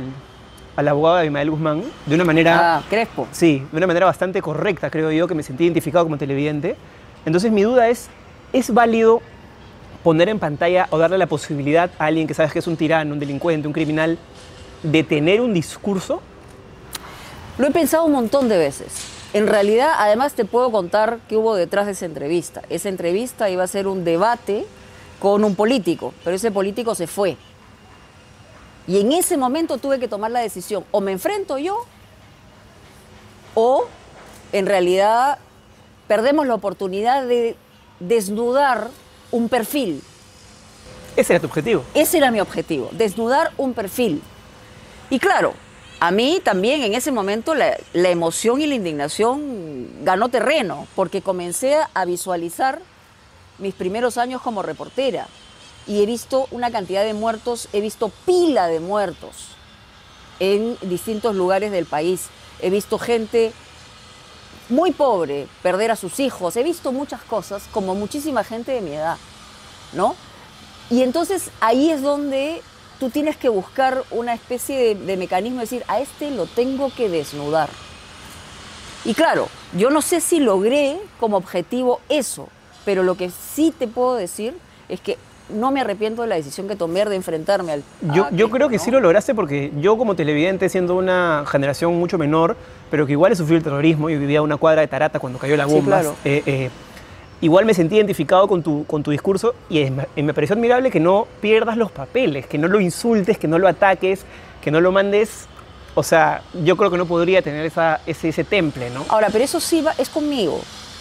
al 0.76 0.88
abogado 0.88 1.16
de 1.16 1.20
Abimael 1.22 1.50
Guzmán 1.50 1.82
de 2.06 2.14
una 2.14 2.24
manera... 2.24 2.76
Ah, 2.76 2.82
Crespo. 2.88 3.28
Sí, 3.32 3.66
de 3.70 3.76
una 3.76 3.86
manera 3.86 4.06
bastante 4.06 4.42
correcta, 4.42 4.90
creo 4.90 5.10
yo, 5.10 5.26
que 5.28 5.34
me 5.34 5.42
sentí 5.42 5.64
identificado 5.64 6.04
como 6.04 6.18
televidente. 6.18 6.76
Entonces 7.24 7.52
mi 7.52 7.62
duda 7.62 7.88
es, 7.88 8.08
¿es 8.52 8.72
válido 8.72 9.22
poner 10.02 10.28
en 10.28 10.38
pantalla 10.38 10.86
o 10.90 10.98
darle 10.98 11.18
la 11.18 11.26
posibilidad 11.26 11.90
a 11.98 12.06
alguien 12.06 12.26
que 12.26 12.34
sabes 12.34 12.52
que 12.52 12.58
es 12.58 12.66
un 12.66 12.76
tirano, 12.76 13.14
un 13.14 13.20
delincuente, 13.20 13.66
un 13.66 13.72
criminal, 13.72 14.18
de 14.82 15.02
tener 15.02 15.40
un 15.40 15.54
discurso? 15.54 16.20
Lo 17.56 17.66
he 17.66 17.70
pensado 17.70 18.04
un 18.04 18.12
montón 18.12 18.48
de 18.48 18.58
veces. 18.58 18.88
En 19.32 19.46
realidad, 19.46 19.92
además 19.98 20.34
te 20.34 20.44
puedo 20.44 20.70
contar 20.70 21.18
qué 21.28 21.36
hubo 21.36 21.54
detrás 21.54 21.86
de 21.86 21.92
esa 21.92 22.06
entrevista. 22.06 22.62
Esa 22.68 22.88
entrevista 22.88 23.48
iba 23.48 23.64
a 23.64 23.66
ser 23.66 23.86
un 23.86 24.04
debate 24.04 24.66
con 25.18 25.42
un 25.42 25.54
político, 25.54 26.12
pero 26.22 26.36
ese 26.36 26.50
político 26.50 26.94
se 26.94 27.06
fue. 27.06 27.36
Y 28.86 29.00
en 29.00 29.12
ese 29.12 29.36
momento 29.36 29.78
tuve 29.78 29.98
que 29.98 30.08
tomar 30.08 30.30
la 30.30 30.40
decisión, 30.40 30.84
o 30.90 31.00
me 31.00 31.12
enfrento 31.12 31.58
yo, 31.58 31.86
o 33.54 33.86
en 34.52 34.66
realidad 34.66 35.38
perdemos 36.06 36.46
la 36.46 36.54
oportunidad 36.54 37.26
de 37.26 37.56
desnudar 38.00 38.90
un 39.30 39.48
perfil. 39.48 40.02
Ese 41.16 41.32
era 41.32 41.40
tu 41.40 41.46
objetivo. 41.46 41.84
Ese 41.94 42.18
era 42.18 42.30
mi 42.30 42.40
objetivo, 42.40 42.90
desnudar 42.92 43.52
un 43.56 43.72
perfil. 43.72 44.20
Y 45.08 45.18
claro, 45.18 45.54
a 46.00 46.10
mí 46.10 46.40
también 46.44 46.82
en 46.82 46.94
ese 46.94 47.10
momento 47.10 47.54
la, 47.54 47.78
la 47.94 48.10
emoción 48.10 48.60
y 48.60 48.66
la 48.66 48.74
indignación 48.74 50.04
ganó 50.04 50.28
terreno, 50.28 50.86
porque 50.94 51.22
comencé 51.22 51.78
a 51.94 52.04
visualizar 52.04 52.80
mis 53.58 53.74
primeros 53.74 54.18
años 54.18 54.42
como 54.42 54.62
reportera 54.62 55.26
y 55.86 56.02
he 56.02 56.06
visto 56.06 56.48
una 56.50 56.70
cantidad 56.70 57.04
de 57.04 57.14
muertos, 57.14 57.68
he 57.72 57.80
visto 57.80 58.10
pila 58.24 58.68
de 58.68 58.80
muertos 58.80 59.48
en 60.40 60.76
distintos 60.82 61.34
lugares 61.34 61.70
del 61.72 61.86
país. 61.86 62.26
He 62.60 62.70
visto 62.70 62.98
gente 62.98 63.52
muy 64.68 64.92
pobre 64.92 65.46
perder 65.62 65.90
a 65.90 65.96
sus 65.96 66.20
hijos, 66.20 66.56
he 66.56 66.62
visto 66.62 66.92
muchas 66.92 67.22
cosas 67.22 67.64
como 67.70 67.94
muchísima 67.94 68.44
gente 68.44 68.72
de 68.72 68.80
mi 68.80 68.92
edad, 68.92 69.18
¿no? 69.92 70.14
Y 70.90 71.02
entonces 71.02 71.50
ahí 71.60 71.90
es 71.90 72.02
donde 72.02 72.62
tú 72.98 73.10
tienes 73.10 73.36
que 73.36 73.48
buscar 73.48 74.04
una 74.10 74.32
especie 74.32 74.78
de, 74.78 74.94
de 74.94 75.16
mecanismo, 75.16 75.60
decir, 75.60 75.84
a 75.88 76.00
este 76.00 76.30
lo 76.30 76.46
tengo 76.46 76.92
que 76.94 77.08
desnudar. 77.08 77.68
Y 79.04 79.12
claro, 79.12 79.48
yo 79.76 79.90
no 79.90 80.00
sé 80.00 80.22
si 80.22 80.40
logré 80.40 80.98
como 81.20 81.36
objetivo 81.36 82.00
eso, 82.08 82.48
pero 82.86 83.02
lo 83.02 83.16
que 83.16 83.30
sí 83.30 83.74
te 83.76 83.86
puedo 83.86 84.14
decir 84.14 84.56
es 84.88 85.00
que 85.00 85.18
no 85.48 85.70
me 85.70 85.80
arrepiento 85.80 86.22
de 86.22 86.28
la 86.28 86.36
decisión 86.36 86.68
que 86.68 86.76
tomé 86.76 87.04
de 87.04 87.16
enfrentarme 87.16 87.72
al... 87.72 87.82
Yo, 88.14 88.28
yo 88.32 88.48
creo 88.50 88.68
que 88.68 88.76
¿no? 88.78 88.82
sí 88.82 88.90
lo 88.90 89.00
lograste 89.00 89.34
porque 89.34 89.72
yo 89.80 89.96
como 89.98 90.16
televidente, 90.16 90.68
siendo 90.68 90.94
una 90.96 91.44
generación 91.46 91.94
mucho 91.98 92.16
menor, 92.18 92.56
pero 92.90 93.04
que 93.06 93.12
igual 93.12 93.32
he 93.32 93.36
sufrido 93.36 93.58
el 93.58 93.64
terrorismo 93.64 94.08
y 94.10 94.16
vivía 94.16 94.40
una 94.42 94.56
cuadra 94.56 94.80
de 94.80 94.88
Tarata 94.88 95.18
cuando 95.18 95.38
cayó 95.38 95.56
la 95.56 95.66
Sí, 95.66 95.72
bomba, 95.74 96.00
claro. 96.00 96.16
eh, 96.24 96.42
eh, 96.46 96.70
igual 97.42 97.66
me 97.66 97.74
sentí 97.74 97.96
identificado 97.96 98.48
con 98.48 98.62
tu, 98.62 98.84
con 98.86 99.02
tu 99.02 99.10
discurso 99.10 99.54
y 99.68 99.80
es- 99.80 99.92
y 100.16 100.22
me 100.22 100.32
pareció 100.32 100.54
admirable 100.54 100.90
que 100.90 101.00
no 101.00 101.26
pierdas 101.42 101.76
los 101.76 101.92
papeles, 101.92 102.46
que 102.46 102.56
no 102.56 102.66
lo 102.68 102.80
insultes, 102.80 103.36
que 103.38 103.46
no 103.48 103.58
lo 103.58 103.68
ataques, 103.68 104.24
que 104.62 104.70
no 104.70 104.80
lo 104.80 104.92
mandes... 104.92 105.46
O 105.96 106.02
sea, 106.02 106.42
yo 106.64 106.76
creo 106.76 106.90
que 106.90 106.96
no 106.98 107.06
podría 107.06 107.40
tener 107.42 107.64
esa, 107.66 108.00
ese, 108.06 108.30
ese 108.30 108.42
temple, 108.42 108.90
¿no? 108.90 109.04
Ahora, 109.10 109.28
pero 109.30 109.44
eso 109.44 109.60
sí 109.60 109.80
va, 109.80 109.92
es 109.96 110.08
conmigo. 110.08 110.54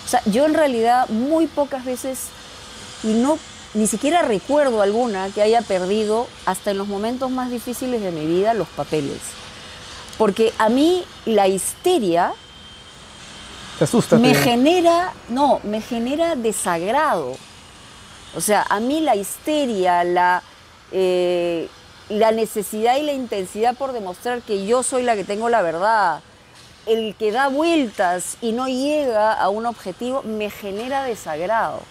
O 0.05 0.07
sea, 0.07 0.21
yo 0.25 0.45
en 0.45 0.53
realidad 0.53 1.09
muy 1.09 1.47
pocas 1.47 1.83
veces, 1.83 2.27
y 3.03 3.13
no, 3.13 3.39
ni 3.73 3.87
siquiera 3.87 4.21
recuerdo 4.21 4.81
alguna 4.81 5.29
que 5.29 5.41
haya 5.41 5.61
perdido, 5.61 6.27
hasta 6.45 6.71
en 6.71 6.77
los 6.77 6.87
momentos 6.87 7.31
más 7.31 7.49
difíciles 7.49 8.01
de 8.01 8.11
mi 8.11 8.25
vida, 8.25 8.53
los 8.53 8.67
papeles. 8.67 9.19
Porque 10.17 10.53
a 10.59 10.69
mí 10.69 11.03
la 11.25 11.47
histeria 11.47 12.33
Te 13.79 13.85
asusta. 13.85 14.17
me 14.17 14.35
genera, 14.35 15.13
no, 15.29 15.59
me 15.63 15.81
genera 15.81 16.35
desagrado. 16.35 17.35
O 18.35 18.41
sea, 18.41 18.65
a 18.69 18.79
mí 18.79 19.01
la 19.01 19.15
histeria, 19.15 20.03
la, 20.03 20.43
eh, 20.91 21.67
la 22.09 22.31
necesidad 22.31 22.97
y 22.97 23.03
la 23.03 23.13
intensidad 23.13 23.75
por 23.75 23.91
demostrar 23.91 24.41
que 24.41 24.65
yo 24.65 24.83
soy 24.83 25.03
la 25.03 25.15
que 25.15 25.23
tengo 25.23 25.49
la 25.49 25.61
verdad, 25.63 26.21
el 26.85 27.15
que 27.15 27.31
da 27.31 27.47
vueltas 27.47 28.37
y 28.41 28.51
no 28.51 28.67
llega 28.67 29.33
a 29.33 29.49
un 29.49 29.65
objetivo, 29.65 30.21
me 30.23 30.49
genera 30.49 31.03
desagrado. 31.03 31.81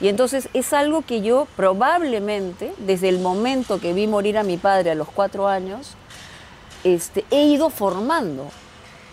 Y 0.00 0.08
entonces 0.08 0.48
es 0.54 0.72
algo 0.72 1.02
que 1.02 1.22
yo 1.22 1.46
probablemente, 1.56 2.74
desde 2.78 3.08
el 3.08 3.20
momento 3.20 3.80
que 3.80 3.92
vi 3.92 4.06
morir 4.06 4.36
a 4.38 4.42
mi 4.42 4.56
padre 4.56 4.90
a 4.90 4.94
los 4.94 5.08
cuatro 5.08 5.46
años, 5.48 5.94
este, 6.82 7.24
he 7.30 7.44
ido 7.44 7.70
formando. 7.70 8.48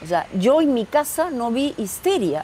O 0.04 0.08
sea, 0.08 0.28
yo 0.34 0.62
en 0.62 0.74
mi 0.74 0.86
casa 0.86 1.30
no 1.30 1.52
vi 1.52 1.74
histeria, 1.78 2.44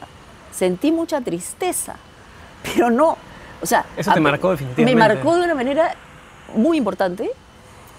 sentí 0.52 0.92
mucha 0.92 1.20
tristeza, 1.20 1.96
pero 2.62 2.90
no, 2.90 3.16
o 3.60 3.66
sea... 3.66 3.84
Eso 3.96 4.12
te 4.12 4.18
a- 4.18 4.22
marcó 4.22 4.50
definitivamente. 4.52 4.94
Me 4.94 4.98
marcó 5.14 5.36
de 5.36 5.42
una 5.42 5.54
manera 5.54 5.94
muy 6.54 6.76
importante, 6.78 7.30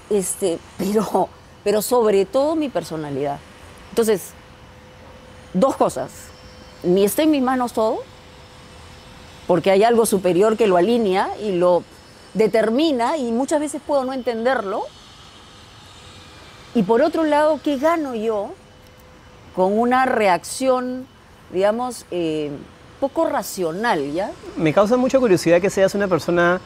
este, 0.09 0.57
pero, 0.77 1.27
pero 1.63 1.81
sobre 1.81 2.25
todo 2.25 2.55
mi 2.55 2.69
personalidad. 2.69 3.37
Entonces, 3.89 4.31
dos 5.53 5.75
cosas. 5.75 6.09
Ni 6.81 7.03
está 7.03 7.23
en 7.23 7.31
mis 7.31 7.41
manos 7.41 7.73
todo, 7.73 7.99
porque 9.49 9.71
hay 9.71 9.83
algo 9.83 10.05
superior 10.05 10.57
que 10.57 10.67
lo 10.67 10.77
alinea 10.77 11.27
y 11.41 11.53
lo 11.53 11.81
determina 12.35 13.17
y 13.17 13.31
muchas 13.31 13.59
veces 13.59 13.81
puedo 13.85 14.05
no 14.05 14.13
entenderlo. 14.13 14.83
Y 16.75 16.83
por 16.83 17.01
otro 17.01 17.23
lado, 17.23 17.59
¿qué 17.63 17.77
gano 17.77 18.13
yo 18.13 18.51
con 19.55 19.75
una 19.79 20.05
reacción, 20.05 21.07
digamos, 21.51 22.05
eh, 22.11 22.51
poco 22.99 23.25
racional, 23.27 24.13
¿ya? 24.13 24.29
Me 24.55 24.71
causa 24.71 24.97
mucha 24.97 25.17
curiosidad 25.17 25.59
que 25.59 25.71
seas 25.71 25.95
una 25.95 26.07
persona 26.07 26.61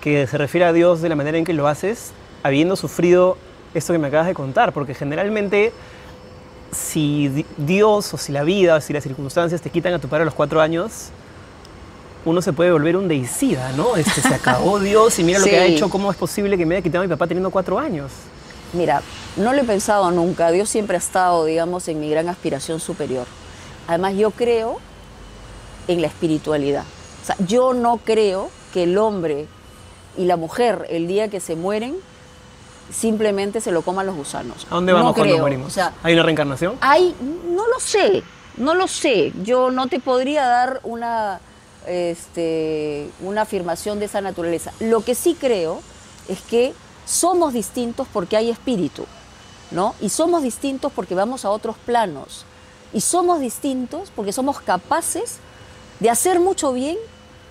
que 0.00 0.28
se 0.28 0.38
refiere 0.38 0.64
a 0.64 0.72
Dios 0.72 1.02
de 1.02 1.08
la 1.08 1.16
manera 1.16 1.38
en 1.38 1.44
que 1.44 1.54
lo 1.54 1.66
haces, 1.66 2.12
habiendo 2.44 2.76
sufrido 2.76 3.36
esto 3.74 3.92
que 3.92 3.98
me 3.98 4.06
acabas 4.06 4.28
de 4.28 4.34
contar, 4.34 4.72
porque 4.72 4.94
generalmente 4.94 5.72
si 6.70 7.26
di- 7.30 7.46
Dios 7.56 8.14
o 8.14 8.16
si 8.16 8.30
la 8.30 8.44
vida 8.44 8.76
o 8.76 8.80
si 8.80 8.92
las 8.92 9.02
circunstancias 9.02 9.60
te 9.60 9.70
quitan 9.70 9.92
a 9.94 9.98
tu 9.98 10.06
padre 10.06 10.22
a 10.22 10.26
los 10.26 10.34
cuatro 10.34 10.60
años, 10.60 11.08
uno 12.28 12.42
se 12.42 12.52
puede 12.52 12.70
volver 12.72 12.96
un 12.96 13.08
deicida, 13.08 13.72
¿no? 13.72 13.96
Este, 13.96 14.20
se 14.20 14.34
acabó 14.34 14.78
Dios 14.80 15.18
y 15.18 15.24
mira 15.24 15.38
lo 15.38 15.44
que 15.46 15.58
ha 15.58 15.64
hecho, 15.64 15.88
¿cómo 15.88 16.10
es 16.10 16.16
posible 16.16 16.56
que 16.56 16.66
me 16.66 16.76
haya 16.76 16.82
quitado 16.82 17.02
a 17.02 17.06
mi 17.06 17.10
papá 17.10 17.26
teniendo 17.26 17.50
cuatro 17.50 17.78
años? 17.78 18.12
Mira, 18.72 19.02
no 19.36 19.52
lo 19.52 19.60
he 19.62 19.64
pensado 19.64 20.10
nunca. 20.10 20.50
Dios 20.50 20.68
siempre 20.68 20.96
ha 20.96 20.98
estado, 20.98 21.44
digamos, 21.46 21.88
en 21.88 22.00
mi 22.00 22.10
gran 22.10 22.28
aspiración 22.28 22.80
superior. 22.80 23.26
Además, 23.86 24.14
yo 24.16 24.30
creo 24.30 24.78
en 25.86 26.02
la 26.02 26.06
espiritualidad. 26.08 26.84
O 27.22 27.26
sea, 27.26 27.36
yo 27.46 27.72
no 27.72 27.96
creo 27.98 28.50
que 28.74 28.82
el 28.82 28.98
hombre 28.98 29.46
y 30.18 30.26
la 30.26 30.36
mujer, 30.36 30.86
el 30.90 31.06
día 31.08 31.28
que 31.28 31.40
se 31.40 31.56
mueren, 31.56 31.96
simplemente 32.92 33.60
se 33.60 33.72
lo 33.72 33.82
coman 33.82 34.06
los 34.06 34.16
gusanos. 34.16 34.66
¿A 34.70 34.74
dónde 34.74 34.92
No 34.92 34.98
vamos 34.98 35.14
cuando 35.14 35.32
creo. 35.34 35.42
morimos? 35.44 35.68
O 35.68 35.70
sea, 35.70 35.92
¿Hay 36.02 36.14
una 36.14 36.22
reencarnación? 36.22 36.76
hay, 36.80 37.14
no 37.50 37.66
lo 37.66 37.80
sé, 37.80 38.22
No 38.56 38.74
lo 38.74 38.88
sé, 38.88 39.32
yo 39.44 39.70
no 39.70 39.86
te 39.86 40.00
podría 40.00 40.44
dar 40.46 40.80
una, 40.82 41.38
este, 41.86 43.08
una 43.20 43.42
afirmación 43.42 43.98
de 43.98 44.06
esa 44.06 44.20
naturaleza. 44.20 44.72
Lo 44.80 45.00
que 45.02 45.14
sí 45.14 45.36
creo 45.38 45.80
es 46.28 46.40
que 46.42 46.74
somos 47.06 47.52
distintos 47.52 48.06
porque 48.12 48.36
hay 48.36 48.50
espíritu, 48.50 49.06
¿no? 49.70 49.94
Y 50.00 50.10
somos 50.10 50.42
distintos 50.42 50.92
porque 50.94 51.14
vamos 51.14 51.44
a 51.44 51.50
otros 51.50 51.76
planos. 51.84 52.44
Y 52.92 53.00
somos 53.00 53.40
distintos 53.40 54.12
porque 54.14 54.32
somos 54.32 54.60
capaces 54.60 55.38
de 56.00 56.10
hacer 56.10 56.40
mucho 56.40 56.72
bien 56.72 56.96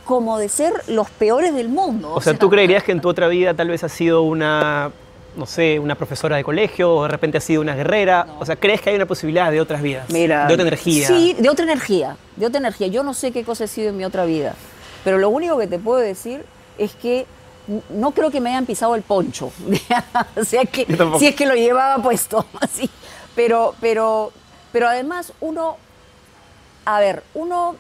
como 0.06 0.38
de 0.38 0.50
ser 0.50 0.74
los 0.88 1.10
peores 1.10 1.54
del 1.54 1.70
mundo. 1.70 2.14
O, 2.14 2.22
sea, 2.22 2.38
¿tú 2.38 2.50
creerías 2.50 2.84
que 2.84 2.94
en 2.94 3.02
tu 3.02 3.10
otra 3.10 3.28
vida 3.28 3.54
tal 3.54 3.68
vez 3.68 3.84
has 3.84 3.92
sido 3.92 4.22
una, 4.22 4.92
no 5.38 5.46
sé, 5.46 5.80
una 5.80 5.96
profesora 5.96 6.36
de 6.36 6.44
colegio 6.44 6.94
o 6.94 7.04
de 7.04 7.10
repente 7.10 7.38
has 7.38 7.44
sido 7.44 7.62
una 7.62 7.76
guerrera? 7.76 8.28
O 8.40 8.46
sea, 8.46 8.56
¿crees 8.56 8.82
que 8.82 8.90
hay 8.90 8.96
una 8.96 9.06
posibilidad 9.06 9.52
de 9.52 9.62
otras 9.62 9.82
vidas? 9.82 10.10
Mira, 10.10 10.48
de 10.48 10.54
otra 10.54 10.64
energía. 10.64 11.08
Sí, 11.08 11.36
de 11.38 11.50
otra 11.50 11.64
energía, 11.64 12.18
de 12.36 12.46
otra 12.46 12.60
energía. 12.60 12.88
Yo 12.88 13.04
no 13.04 13.14
sé 13.14 13.32
qué 13.32 13.44
cosa 13.44 13.66
he 13.66 13.68
sido 13.68 13.90
en 13.90 13.98
mi 13.98 14.06
otra 14.06 14.26
vida, 14.26 14.56
pero 15.04 15.18
lo 15.18 15.30
único 15.30 15.58
que 15.58 15.68
te 15.68 15.80
puedo 15.80 16.00
decir 16.00 16.44
es 16.78 16.96
que 16.96 17.26
no 17.90 18.12
creo 18.12 18.32
que 18.32 18.42
me 18.42 18.50
hayan 18.50 18.66
pisado 18.66 18.96
el 18.96 19.04
poncho. 19.04 19.52
o 20.36 20.44
sea 20.44 20.66
que 20.66 20.86
si 21.20 21.28
es 21.28 21.36
que 21.36 21.46
lo 21.46 21.56
llevaba 21.56 22.02
puesto 22.02 22.46
así. 22.62 22.90
Pero, 23.36 23.76
pero, 23.80 24.32
pero 24.72 24.88
además 24.88 25.34
uno, 25.40 25.78
a 26.86 27.00
ver, 27.00 27.24
uno 27.36 27.76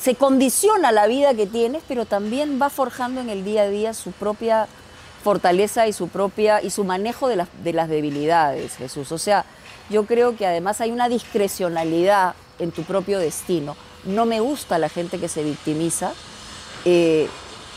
se 0.00 0.14
condiciona 0.14 0.90
la 0.90 1.06
vida 1.06 1.34
que 1.34 1.46
tienes, 1.46 1.82
pero 1.86 2.06
también 2.06 2.58
va 2.60 2.70
forjando 2.70 3.20
en 3.20 3.28
el 3.28 3.44
día 3.44 3.62
a 3.62 3.68
día 3.68 3.94
su 3.94 4.10
propia 4.12 4.66
fortaleza 5.22 5.86
y 5.86 5.92
su 5.92 6.08
propia 6.08 6.62
y 6.62 6.70
su 6.70 6.84
manejo 6.84 7.28
de 7.28 7.36
las, 7.36 7.48
de 7.62 7.72
las 7.72 7.88
debilidades, 7.88 8.76
Jesús. 8.76 9.12
O 9.12 9.18
sea, 9.18 9.44
yo 9.88 10.04
creo 10.04 10.36
que 10.36 10.46
además 10.46 10.80
hay 10.80 10.90
una 10.90 11.08
discrecionalidad 11.08 12.34
en 12.58 12.70
tu 12.72 12.82
propio 12.82 13.18
destino. 13.18 13.76
No 14.04 14.26
me 14.26 14.40
gusta 14.40 14.78
la 14.78 14.88
gente 14.88 15.18
que 15.18 15.28
se 15.28 15.42
victimiza. 15.42 16.12
Eh, 16.84 17.28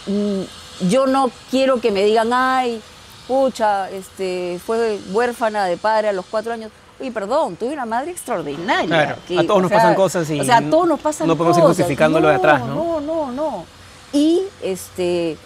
mm, 0.07 0.87
yo 0.87 1.07
no 1.07 1.31
quiero 1.51 1.79
que 1.79 1.91
me 1.91 2.03
digan, 2.03 2.31
ay, 2.33 2.81
pucha, 3.27 3.89
este, 3.91 4.59
fue 4.65 4.99
huérfana 5.11 5.65
de 5.65 5.77
padre 5.77 6.09
a 6.09 6.13
los 6.13 6.25
cuatro 6.25 6.53
años. 6.53 6.71
Oye, 6.99 7.11
perdón, 7.11 7.55
tuve 7.57 7.73
una 7.73 7.85
madre 7.85 8.11
extraordinaria. 8.11 8.87
Claro, 8.87 9.15
a 9.37 9.43
todos 9.47 9.61
nos 9.61 9.71
pasan 9.71 9.95
cosas 9.95 10.29
y. 10.29 10.39
O 10.39 10.43
sea, 10.43 10.57
a 10.57 10.69
todos 10.69 10.87
nos 10.87 10.99
pasan 10.99 11.27
cosas. 11.27 11.27
No 11.27 11.37
podemos 11.37 11.57
ir 11.57 11.63
justificándolo 11.63 12.29
de 12.29 12.35
atrás, 12.35 12.61
¿no? 12.61 12.75
No, 12.75 13.01
no, 13.01 13.31
no. 13.31 13.65
Y 14.13 14.43
este, 14.61 15.37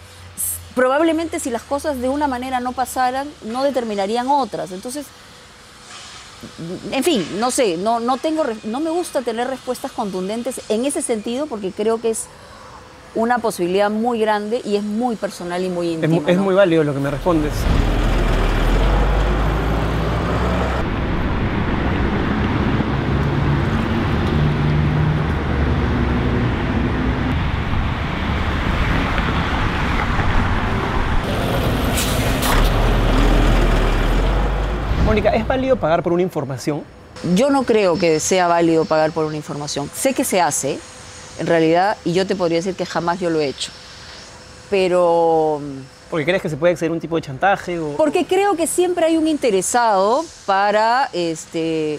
probablemente 0.74 1.40
si 1.40 1.50
las 1.50 1.62
cosas 1.62 2.00
de 2.00 2.08
una 2.08 2.26
manera 2.26 2.60
no 2.60 2.72
pasaran, 2.72 3.28
no 3.44 3.62
determinarían 3.62 4.28
otras. 4.28 4.72
Entonces, 4.72 5.06
en 6.90 7.04
fin, 7.04 7.26
no 7.38 7.50
sé, 7.50 7.76
no, 7.76 8.00
no, 8.00 8.16
tengo, 8.16 8.44
no 8.64 8.80
me 8.80 8.90
gusta 8.90 9.22
tener 9.22 9.48
respuestas 9.48 9.92
contundentes 9.92 10.60
en 10.68 10.86
ese 10.86 11.02
sentido 11.02 11.46
porque 11.46 11.70
creo 11.70 12.00
que 12.00 12.10
es 12.10 12.26
una 13.14 13.38
posibilidad 13.38 13.90
muy 13.90 14.20
grande 14.20 14.62
y 14.64 14.76
es 14.76 14.82
muy 14.82 15.16
personal 15.16 15.64
y 15.64 15.68
muy 15.68 15.90
íntima. 15.92 16.16
Es, 16.16 16.36
es 16.36 16.38
muy 16.38 16.54
válido 16.54 16.84
lo 16.84 16.94
que 16.94 17.00
me 17.00 17.10
respondes. 17.10 17.52
Mónica, 35.10 35.30
¿es 35.30 35.44
válido 35.44 35.74
pagar 35.74 36.04
por 36.04 36.12
una 36.12 36.22
información? 36.22 36.84
Yo 37.34 37.50
no 37.50 37.64
creo 37.64 37.98
que 37.98 38.20
sea 38.20 38.46
válido 38.46 38.84
pagar 38.84 39.10
por 39.10 39.24
una 39.24 39.34
información. 39.34 39.90
Sé 39.92 40.14
que 40.14 40.22
se 40.22 40.40
hace, 40.40 40.78
en 41.40 41.48
realidad, 41.48 41.96
y 42.04 42.12
yo 42.12 42.28
te 42.28 42.36
podría 42.36 42.58
decir 42.58 42.76
que 42.76 42.86
jamás 42.86 43.18
yo 43.18 43.28
lo 43.28 43.40
he 43.40 43.48
hecho. 43.48 43.72
Pero... 44.70 45.60
¿Porque 46.12 46.24
crees 46.24 46.40
que 46.40 46.48
se 46.48 46.56
puede 46.56 46.74
hacer 46.74 46.92
un 46.92 47.00
tipo 47.00 47.16
de 47.16 47.22
chantaje? 47.22 47.80
O... 47.80 47.96
Porque 47.96 48.24
creo 48.24 48.54
que 48.54 48.68
siempre 48.68 49.04
hay 49.04 49.16
un 49.16 49.26
interesado 49.26 50.24
para, 50.46 51.10
este, 51.12 51.98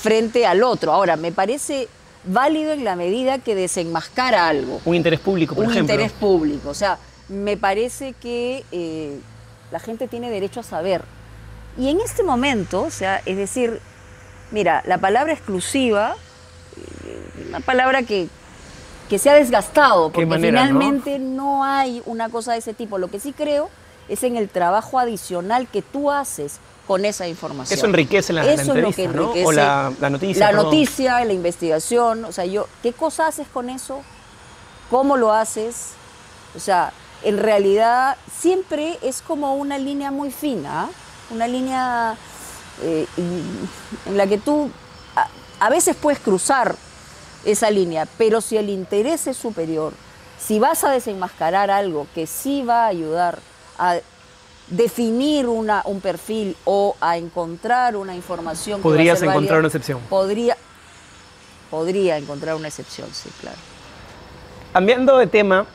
frente 0.00 0.46
al 0.46 0.62
otro. 0.62 0.94
Ahora, 0.94 1.16
me 1.16 1.32
parece 1.32 1.88
válido 2.24 2.72
en 2.72 2.84
la 2.84 2.96
medida 2.96 3.38
que 3.38 3.54
desenmascara 3.54 4.48
algo. 4.48 4.80
Un 4.86 4.94
interés 4.94 5.20
público, 5.20 5.54
por 5.54 5.64
ejemplo. 5.64 5.80
Un 5.80 5.90
interés 5.90 6.12
público. 6.12 6.70
O 6.70 6.74
sea, 6.74 6.96
me 7.28 7.58
parece 7.58 8.14
que 8.14 8.64
eh, 8.72 9.18
la 9.70 9.78
gente 9.78 10.08
tiene 10.08 10.30
derecho 10.30 10.60
a 10.60 10.62
saber 10.62 11.02
y 11.78 11.90
en 11.90 12.00
este 12.00 12.22
momento, 12.22 12.82
o 12.82 12.90
sea, 12.90 13.22
es 13.26 13.36
decir, 13.36 13.80
mira, 14.50 14.82
la 14.86 14.98
palabra 14.98 15.32
exclusiva, 15.32 16.16
una 17.48 17.60
palabra 17.60 18.02
que, 18.02 18.28
se 19.18 19.30
ha 19.30 19.34
desgastado, 19.34 20.10
porque 20.10 20.38
finalmente 20.38 21.18
¿no? 21.18 21.64
hay 21.64 22.02
una 22.06 22.28
cosa 22.28 22.52
de 22.52 22.58
ese 22.58 22.74
tipo. 22.74 22.98
Lo 22.98 23.08
que 23.08 23.20
sí 23.20 23.32
creo 23.32 23.70
es 24.08 24.22
en 24.22 24.36
el 24.36 24.48
trabajo 24.48 24.98
adicional 24.98 25.68
que 25.68 25.82
tú 25.82 26.10
haces 26.10 26.58
con 26.86 27.04
esa 27.04 27.28
información. 27.28 27.78
Eso 27.78 27.86
enriquece 27.86 28.32
la, 28.32 28.44
Eso 28.46 28.74
la 28.74 28.80
entrevista, 28.80 29.12
¿no? 29.12 29.32
O 29.44 29.52
la, 29.52 29.92
noticia. 30.10 30.50
La 30.50 30.62
noticia, 30.62 31.24
la 31.24 31.32
investigación, 31.32 32.24
o 32.24 32.32
sea, 32.32 32.46
yo, 32.46 32.68
¿qué 32.82 32.92
cosa 32.92 33.26
haces 33.26 33.48
con 33.48 33.70
eso? 33.70 34.02
¿Cómo 34.90 35.16
lo 35.16 35.32
haces? 35.32 35.90
O 36.54 36.60
sea, 36.60 36.92
en 37.22 37.38
realidad 37.38 38.16
siempre 38.40 38.98
es 39.02 39.20
como 39.20 39.54
una 39.56 39.78
línea 39.78 40.10
muy 40.10 40.30
fina, 40.30 40.88
una 41.30 41.46
línea 41.48 42.16
eh, 42.82 43.06
en 43.16 44.16
la 44.16 44.26
que 44.26 44.38
tú 44.38 44.70
a, 45.60 45.70
veces 45.70 45.96
puedes 45.96 46.20
cruzar 46.20 46.76
esa 47.44 47.70
línea, 47.70 48.06
pero 48.18 48.40
si 48.40 48.56
el 48.56 48.68
interés 48.68 49.26
es 49.26 49.36
superior, 49.36 49.92
si 50.38 50.58
vas 50.58 50.84
a 50.84 50.90
desenmascarar 50.90 51.70
algo 51.70 52.06
que 52.14 52.26
sí 52.26 52.62
va 52.62 52.84
a 52.84 52.86
ayudar 52.88 53.38
a 53.78 53.96
definir 54.68 55.46
una, 55.46 55.82
un 55.84 56.00
perfil 56.00 56.56
o 56.64 56.96
a 57.00 57.16
encontrar 57.16 57.96
una 57.96 58.14
información. 58.14 58.82
Podrías 58.82 59.22
encontrar 59.22 59.60
una 59.60 59.68
excepción. 59.68 60.00
Podría, 60.10 60.56
podría 61.70 62.18
encontrar 62.18 62.56
una 62.56 62.68
excepción, 62.68 63.08
sí, 63.12 63.30
claro. 63.40 63.56
Cambiando 64.72 65.16
de 65.16 65.26
tema, 65.26 65.66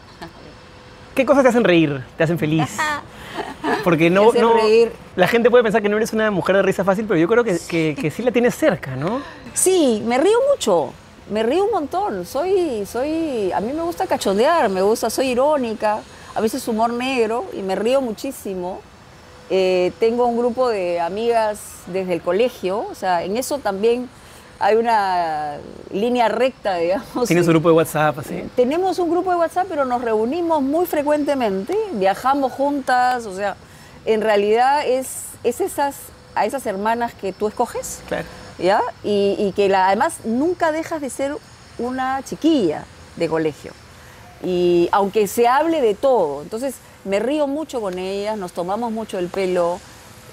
¿qué 1.15 1.25
cosas 1.25 1.43
te 1.43 1.49
hacen 1.49 1.63
reír? 1.63 2.05
¿Te 2.17 2.23
hacen 2.23 2.37
feliz? 2.37 2.69
Porque 3.83 4.09
no, 4.09 4.31
no 4.33 4.53
la 5.15 5.27
gente 5.27 5.49
puede 5.49 5.63
pensar 5.63 5.81
que 5.81 5.89
no 5.89 5.97
eres 5.97 6.13
una 6.13 6.31
mujer 6.31 6.55
de 6.55 6.61
risa 6.61 6.83
fácil, 6.83 7.05
pero 7.07 7.19
yo 7.19 7.27
creo 7.27 7.43
que, 7.43 7.95
que, 7.95 8.11
sí 8.11 8.23
la 8.23 8.31
tienes 8.31 8.55
cerca, 8.55 8.95
¿no? 8.95 9.21
Sí, 9.53 10.01
me 10.05 10.17
río 10.17 10.37
mucho, 10.51 10.93
me 11.29 11.43
río 11.43 11.65
un 11.65 11.71
montón. 11.71 12.25
Soy, 12.25 12.85
soy, 12.85 13.51
a 13.51 13.59
mí 13.59 13.73
me 13.73 13.81
gusta 13.81 14.07
cachondear, 14.07 14.69
me 14.69 14.81
gusta, 14.81 15.09
soy 15.09 15.29
irónica, 15.29 15.99
a 16.33 16.41
veces 16.41 16.67
humor 16.67 16.91
negro 16.93 17.45
y 17.53 17.61
me 17.61 17.75
río 17.75 18.01
muchísimo. 18.01 18.81
Eh, 19.49 19.91
tengo 19.99 20.25
un 20.27 20.37
grupo 20.37 20.69
de 20.69 21.01
amigas 21.01 21.59
desde 21.87 22.13
el 22.13 22.21
colegio, 22.21 22.85
o 22.89 22.95
sea, 22.95 23.23
en 23.23 23.35
eso 23.35 23.57
también 23.59 24.07
hay 24.61 24.75
una 24.75 25.57
línea 25.91 26.29
recta, 26.29 26.75
digamos. 26.75 27.27
¿Tienes 27.27 27.47
un 27.47 27.53
grupo 27.53 27.69
de 27.69 27.75
WhatsApp 27.75 28.19
así? 28.19 28.43
Tenemos 28.55 28.99
un 28.99 29.09
grupo 29.09 29.31
de 29.31 29.37
WhatsApp, 29.37 29.65
pero 29.67 29.85
nos 29.85 30.01
reunimos 30.01 30.61
muy 30.61 30.85
frecuentemente, 30.85 31.75
viajamos 31.93 32.51
juntas, 32.51 33.25
o 33.25 33.35
sea, 33.35 33.55
en 34.05 34.21
realidad 34.21 34.85
es, 34.85 35.25
es 35.43 35.61
esas, 35.61 35.95
a 36.35 36.45
esas 36.45 36.65
hermanas 36.67 37.13
que 37.15 37.33
tú 37.33 37.47
escoges, 37.47 38.01
claro. 38.07 38.25
¿ya? 38.59 38.81
Y, 39.03 39.51
que 39.55 39.67
la, 39.67 39.87
además 39.87 40.19
nunca 40.25 40.71
dejas 40.71 41.01
de 41.01 41.09
ser 41.09 41.35
una 41.79 42.21
chiquilla 42.23 42.85
de 43.15 43.27
colegio. 43.27 43.71
Y 44.43 44.89
aunque 44.91 45.27
se 45.27 45.47
hable 45.47 45.81
de 45.81 45.95
todo, 45.95 46.43
entonces 46.43 46.75
me 47.03 47.19
río 47.19 47.47
mucho 47.47 47.81
con 47.81 47.97
ellas, 47.97 48.37
nos 48.37 48.53
tomamos 48.53 48.91
mucho 48.91 49.17
el 49.17 49.27
pelo. 49.27 49.79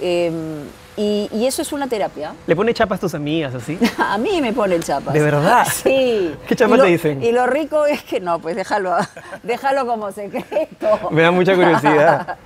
Em, 0.01 0.65
y, 0.99 1.47
eso 1.47 1.63
es 1.63 1.73
una 1.73 1.87
terapia. 1.87 2.35
¿Le 2.47 2.57
pone 2.57 2.75
chapas 2.75 2.99
a 2.99 3.01
tus 3.03 3.15
amigas 3.15 3.55
así? 3.55 3.79
a 3.99 4.19
mí 4.19 4.41
me 4.43 4.53
ponen 4.53 4.83
chapas. 4.83 5.15
¿De 5.15 5.21
verdad? 5.21 5.67
Sí. 5.83 6.35
¿Qué 6.47 6.57
chapas 6.57 6.81
te 6.81 6.87
dicen? 6.87 7.23
Y 7.23 7.31
lo 7.31 7.47
rico 7.47 7.87
es 7.87 8.03
que 8.03 8.19
no, 8.19 8.41
pues 8.41 8.57
déjalo, 8.57 8.97
déjalo 9.45 9.87
como 9.87 10.11
secreto. 10.11 11.09
Me 11.11 11.23
da 11.23 11.31
mucha 11.31 11.55
curiosidad. 11.55 12.37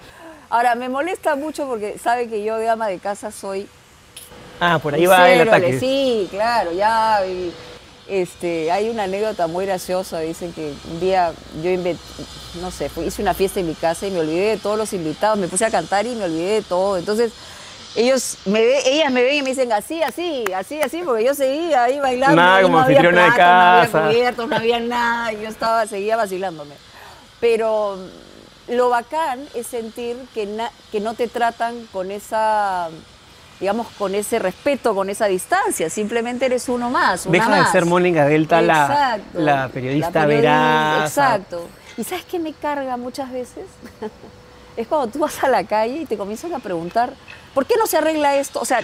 Ahora, 0.51 0.75
me 0.75 0.91
molesta 0.91 1.35
mucho 1.35 1.67
porque 1.67 1.97
sabe 1.99 2.29
que 2.29 2.45
yo 2.45 2.57
de 2.59 2.69
ama 2.69 2.89
de 2.89 2.99
casa 2.99 3.31
soy... 3.31 3.67
Ah, 4.61 4.79
por 4.79 4.95
ahí 4.95 5.07
va 5.07 5.31
el 5.31 5.49
ataque. 5.49 5.81
Sí, 5.81 6.29
claro, 6.31 6.73
ya... 6.73 7.21
este, 8.07 8.71
hay 8.71 8.91
una 8.91 9.05
anécdota 9.05 9.47
muy 9.47 9.65
graciosa, 9.65 10.21
dicen 10.21 10.53
que 10.53 10.75
un 10.91 11.01
día 11.01 11.33
yo 11.63 11.71
no 12.61 12.71
sé, 12.71 12.91
hice 13.07 13.23
una 13.23 13.33
fiesta 13.33 13.61
en 13.61 13.67
mi 13.67 13.75
casa 13.75 14.07
y 14.07 14.11
me 14.11 14.21
olvidé 14.21 14.51
de 14.51 14.57
todos 14.59 14.77
los 14.77 14.93
invitados, 14.93 15.39
me 15.39 15.49
puse 15.49 15.65
a 15.65 15.71
cantar 15.71 16.07
y 16.07 16.15
me 16.15 16.27
olvidé 16.27 16.55
de 16.57 16.63
todo. 16.63 16.99
Entonces 16.99 17.33
ellos 17.95 18.39
me 18.47 18.61
ellas 18.89 19.13
me 19.13 19.23
ven 19.23 19.37
y 19.37 19.43
me 19.43 19.51
dicen 19.51 19.73
así, 19.73 20.03
así, 20.03 20.45
así, 20.55 20.81
así, 20.81 21.03
porque 21.05 21.25
yo 21.25 21.35
seguía 21.35 21.85
ahí 21.85 21.99
bailando. 21.99 22.37
Nada, 22.37 22.63
como 22.63 22.79
no 22.79 22.85
había 22.85 23.03
de 23.03 23.13
casa. 23.13 23.89
No 23.93 23.99
había 23.99 24.09
cubiertos, 24.09 24.49
no 24.49 24.57
había 24.57 24.81
nada, 24.81 25.33
yo 25.33 25.49
estaba, 25.49 25.87
seguía 25.87 26.17
vacilándome. 26.17 26.75
Pero 27.41 27.99
lo 28.69 28.89
bacán 28.89 29.41
es 29.55 29.67
sentir 29.67 30.17
que, 30.33 30.49
que 30.91 31.01
no 31.01 31.15
te 31.15 31.29
tratan 31.29 31.87
con 31.93 32.11
esa 32.11 32.89
digamos, 33.61 33.87
con 33.97 34.17
ese 34.17 34.41
respeto, 34.41 34.93
con 34.93 35.09
esa 35.09 35.27
distancia. 35.27 35.89
Simplemente 35.89 36.47
eres 36.47 36.69
uno 36.69 36.91
más. 36.91 37.27
Una 37.27 37.39
Deja 37.39 37.49
más. 37.49 37.67
de 37.67 37.71
ser 37.79 37.87
Mónica 37.87 38.27
Delta 38.27 38.61
la, 38.61 39.21
periodista 39.73 40.21
La 40.21 40.27
veraz. 40.27 41.11
Exacto. 41.11 41.69
¿Y 41.97 42.03
sabes 42.03 42.25
qué 42.25 42.41
me 42.41 42.55
carga 42.55 42.97
muchas 42.97 43.31
veces? 43.31 43.67
es 44.77 44.87
cuando 44.87 45.09
tú 45.09 45.19
vas 45.19 45.43
a 45.43 45.49
la 45.49 45.65
calle 45.65 46.03
y 46.03 46.07
te 46.07 46.17
comienzan 46.17 46.55
a 46.55 46.59
preguntar, 46.59 47.13
¿por 47.55 47.67
qué 47.67 47.75
no 47.79 47.87
se 47.87 47.97
arregla 47.99 48.37
esto? 48.37 48.61
O 48.61 48.65
sea, 48.65 48.81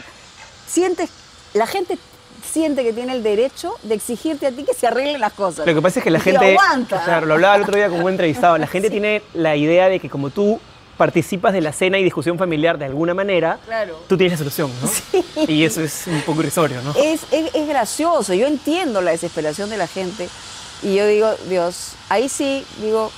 sientes, 0.66 1.11
la 1.55 1.66
gente 1.66 1.98
siente 2.53 2.83
que 2.83 2.92
tiene 2.92 3.12
el 3.14 3.22
derecho 3.22 3.74
de 3.83 3.94
exigirte 3.94 4.46
a 4.46 4.51
ti 4.53 4.64
que 4.64 4.74
se 4.74 4.87
arreglen 4.87 5.20
las 5.20 5.33
cosas. 5.33 5.66
Lo 5.66 5.74
que 5.74 5.83
pasa 5.83 6.01
es 6.01 6.05
que 6.05 6.11
la 6.11 6.20
gente, 6.20 6.51
aguanta. 6.57 7.03
claro, 7.05 7.27
lo 7.27 7.35
hablaba 7.35 7.57
el 7.57 7.62
otro 7.62 7.77
día 7.77 7.88
con 7.88 8.01
un 8.03 8.09
entrevistado, 8.11 8.57
la 8.59 8.66
gente 8.66 8.90
tiene 8.96 9.22
la 9.35 9.57
idea 9.57 9.88
de 9.88 9.98
que 10.01 10.09
como 10.09 10.31
tú 10.31 10.61
participas 10.96 11.53
de 11.53 11.61
la 11.61 11.72
cena 11.72 11.96
y 11.98 12.03
discusión 12.03 12.38
familiar 12.38 12.77
de 12.77 12.87
alguna 12.87 13.14
manera, 13.14 13.59
Claro. 13.66 14.01
tú 14.09 14.16
tienes 14.16 14.33
la 14.33 14.38
solución, 14.38 14.70
¿no? 14.83 15.44
Y 15.46 15.64
eso 15.64 15.81
es 15.81 16.07
un 16.09 16.20
poco 16.22 16.40
irrisorio, 16.40 16.83
¿no? 16.83 16.90
Es, 17.01 17.20
es- 17.31 17.55
es 17.55 17.68
gracioso, 17.68 18.35
yo 18.35 18.46
entiendo 18.48 19.01
la 19.01 19.12
desesperación 19.12 19.70
de 19.70 19.77
la 19.77 19.87
gente 19.87 20.29
y 20.83 20.96
yo 20.96 21.07
digo, 21.07 21.31
Dios, 21.48 21.92
ahí 22.09 22.29
sí 22.29 22.64
digo, 22.83 23.12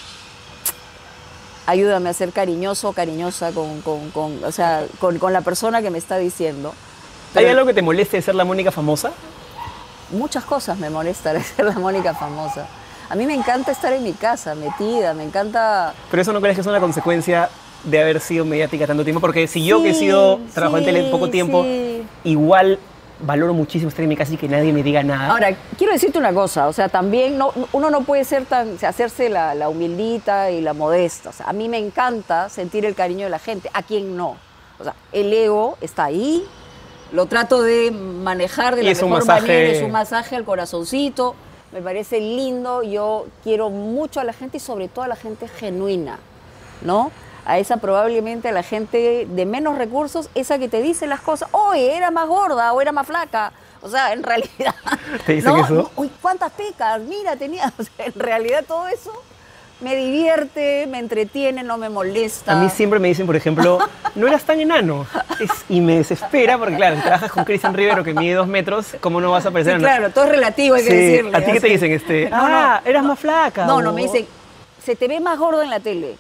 ayúdame 1.70 2.09
a 2.11 2.12
ser 2.12 2.33
cariñoso 2.33 2.88
o 2.88 2.92
cariñosa 2.92 3.52
con, 3.52 3.80
con- 3.83 4.11
con- 4.11 4.44
o 4.44 4.52
sea, 4.52 4.85
con, 4.98 5.18
con 5.18 5.33
la 5.33 5.40
persona 5.40 5.80
que 5.83 5.90
me 5.90 5.98
está 5.98 6.18
diciendo. 6.18 6.74
¿Hay 7.35 7.46
algo 7.46 7.64
que 7.66 7.74
te 7.74 7.83
moleste 7.83 8.16
de 8.16 8.22
ser 8.22 8.35
la 8.35 8.44
Mónica 8.44 8.70
famosa? 8.72 9.12
Muchas 10.11 10.44
cosas 10.44 10.78
me 10.78 10.90
molestan 10.90 11.35
de 11.38 11.42
ser 11.44 11.64
la 11.64 11.78
Mónica 11.78 12.12
famosa. 12.14 12.66
A 13.09 13.14
mí 13.14 13.26
me 13.26 13.35
encanta 13.35 13.72
estar 13.72 13.92
en 13.92 14.02
mi 14.02 14.12
casa, 14.12 14.54
metida, 14.54 15.14
me 15.14 15.24
encanta... 15.24 15.94
Pero 16.11 16.22
eso 16.22 16.33
no 16.33 16.40
crees 16.40 16.56
que 16.56 16.61
es 16.61 16.66
una 16.66 16.80
consecuencia 16.80 17.48
de 17.85 18.00
haber 18.00 18.20
sido 18.20 18.44
mediática 18.44 18.87
tanto 18.87 19.04
tiempo, 19.04 19.20
porque 19.20 19.46
si 19.46 19.64
yo 19.64 19.83
que 19.83 19.90
he 19.90 19.94
sido 19.94 20.38
trabajo 20.54 20.78
en 20.78 21.11
poco 21.11 21.30
tiempo, 21.30 21.62
sí. 21.62 22.04
igual 22.24 22.78
valoro 23.22 23.52
muchísimo 23.54 23.88
estar 23.88 24.02
en 24.02 24.09
mi 24.09 24.16
casa 24.16 24.33
y 24.35 24.37
que 24.37 24.48
nadie 24.48 24.72
me 24.72 24.83
diga 24.83 25.02
nada. 25.02 25.30
Ahora, 25.33 25.48
quiero 25.76 25.92
decirte 25.92 26.18
una 26.18 26.33
cosa, 26.33 26.68
o 26.68 26.72
sea, 26.72 26.88
también 26.88 27.37
no, 27.38 27.52
uno 27.72 27.90
no 27.90 28.02
puede 28.02 28.24
ser 28.24 28.44
tan, 28.46 28.76
hacerse 28.87 29.28
la, 29.28 29.54
la 29.54 29.68
humildita 29.68 30.50
y 30.50 30.61
la 30.61 30.72
modesta. 30.74 31.30
O 31.30 31.33
sea, 31.33 31.46
a 31.46 31.52
mí 31.52 31.68
me 31.68 31.78
encanta 31.78 32.48
sentir 32.48 32.85
el 32.87 32.94
cariño 32.94 33.24
de 33.24 33.30
la 33.30 33.38
gente, 33.38 33.70
a 33.74 33.83
quien 33.83 34.16
no. 34.16 34.37
O 34.78 34.85
sea, 34.85 34.94
el 35.12 35.33
ego 35.33 35.76
está 35.80 36.04
ahí, 36.04 36.44
lo 37.12 37.26
trato 37.26 37.62
de 37.62 37.90
manejar 37.90 38.76
de 38.76 38.83
Y 38.83 38.85
la 38.87 38.90
es 38.92 39.02
mejor 39.02 39.24
masaje- 39.26 39.40
manera, 39.48 39.68
es 39.72 39.83
un 39.83 39.90
masaje 39.90 40.37
al 40.37 40.44
corazoncito, 40.44 41.35
me 41.72 41.83
parece 41.83 42.18
lindo, 42.20 42.83
yo 42.83 43.26
quiero 43.44 43.68
mucho 43.70 44.20
a 44.20 44.24
la 44.24 44.33
gente 44.33 44.56
y 44.56 44.61
sobre 44.61 44.88
todo 44.88 45.04
a 45.04 45.09
la 45.09 45.16
gente 45.16 45.46
genuina, 45.48 46.18
¿no? 46.83 47.11
A 47.46 47.59
esa 47.59 47.79
probablemente 47.79 48.48
a 48.48 48.53
la 48.53 48.62
gente 48.62 49.26
de 49.29 49.46
menos 49.46 49.76
recursos, 49.79 50.29
esa 50.35 50.59
que 50.59 50.68
te 50.68 50.83
dice 50.83 51.07
las 51.07 51.20
cosas, 51.20 51.48
oye, 51.53 51.96
era 51.96 52.11
más 52.11 52.29
gorda 52.29 52.72
o 52.72 52.81
era 52.81 52.92
más 52.92 53.07
flaca. 53.07 53.53
O 53.83 53.88
sea, 53.88 54.12
en 54.12 54.22
realidad. 54.22 54.74
¿Te 55.26 55.33
dicen 55.35 55.55
¿no? 55.57 55.64
eso? 55.64 55.90
Uy, 55.96 56.11
cuántas 56.20 56.53
pecas, 56.53 57.00
mira, 57.00 57.37
tenía. 57.37 57.72
O 57.79 57.83
sea, 57.83 58.07
en 58.07 58.14
realidad 58.14 58.64
todo 58.68 58.87
eso 58.88 59.11
me 59.81 59.96
divierte, 59.96 60.87
me 60.90 60.98
entretiene, 60.98 61.62
no 61.62 61.79
me 61.79 61.88
molesta. 61.88 62.53
A 62.53 62.57
mí 62.62 62.68
siempre 62.68 62.98
me 62.98 63.09
dicen, 63.09 63.24
por 63.24 63.35
ejemplo, 63.37 63.79
no 64.14 64.26
eras 64.29 64.42
tan 64.44 64.61
enano. 64.61 65.07
Es- 65.38 65.64
y 65.70 65.81
me 65.81 65.96
desespera 65.96 66.59
porque, 66.59 66.76
claro, 66.76 66.96
si 66.96 67.03
trabajas 67.03 67.33
con 67.33 67.44
Cristian 67.44 67.72
Rivero 67.72 68.05
que 68.05 68.12
mide 68.12 68.35
dos 68.35 68.46
metros, 68.46 68.94
¿cómo 69.00 69.22
no 69.22 69.31
vas 69.31 69.46
a 69.46 69.48
Sí, 69.48 69.53
parecer 69.55 69.74
enano? 69.76 69.87
claro, 69.88 70.11
todo 70.12 70.24
es 70.26 70.31
relativo, 70.33 70.74
hay 70.74 70.85
que 70.85 70.90
Sí, 70.90 70.96
decirle. 70.96 71.38
¿A 71.38 71.44
ti 71.44 71.53
qué 71.53 71.61
te 71.61 71.68
dicen? 71.68 71.92
Este, 71.92 72.29
No, 72.29 72.37
no. 72.37 72.57
ah, 72.59 72.83
eras 72.85 73.03
más 73.05 73.18
flaca. 73.18 73.64
No, 73.64 73.76
o- 73.76 73.83
no, 73.83 73.92
me 73.94 74.03
dicen, 74.03 74.26
se 74.85 74.94
te 74.94 75.09
ve 75.09 75.18
más 75.20 75.38
gordo 75.38 75.62
en 75.62 75.70
la 75.70 75.81
tele. 75.81 76.16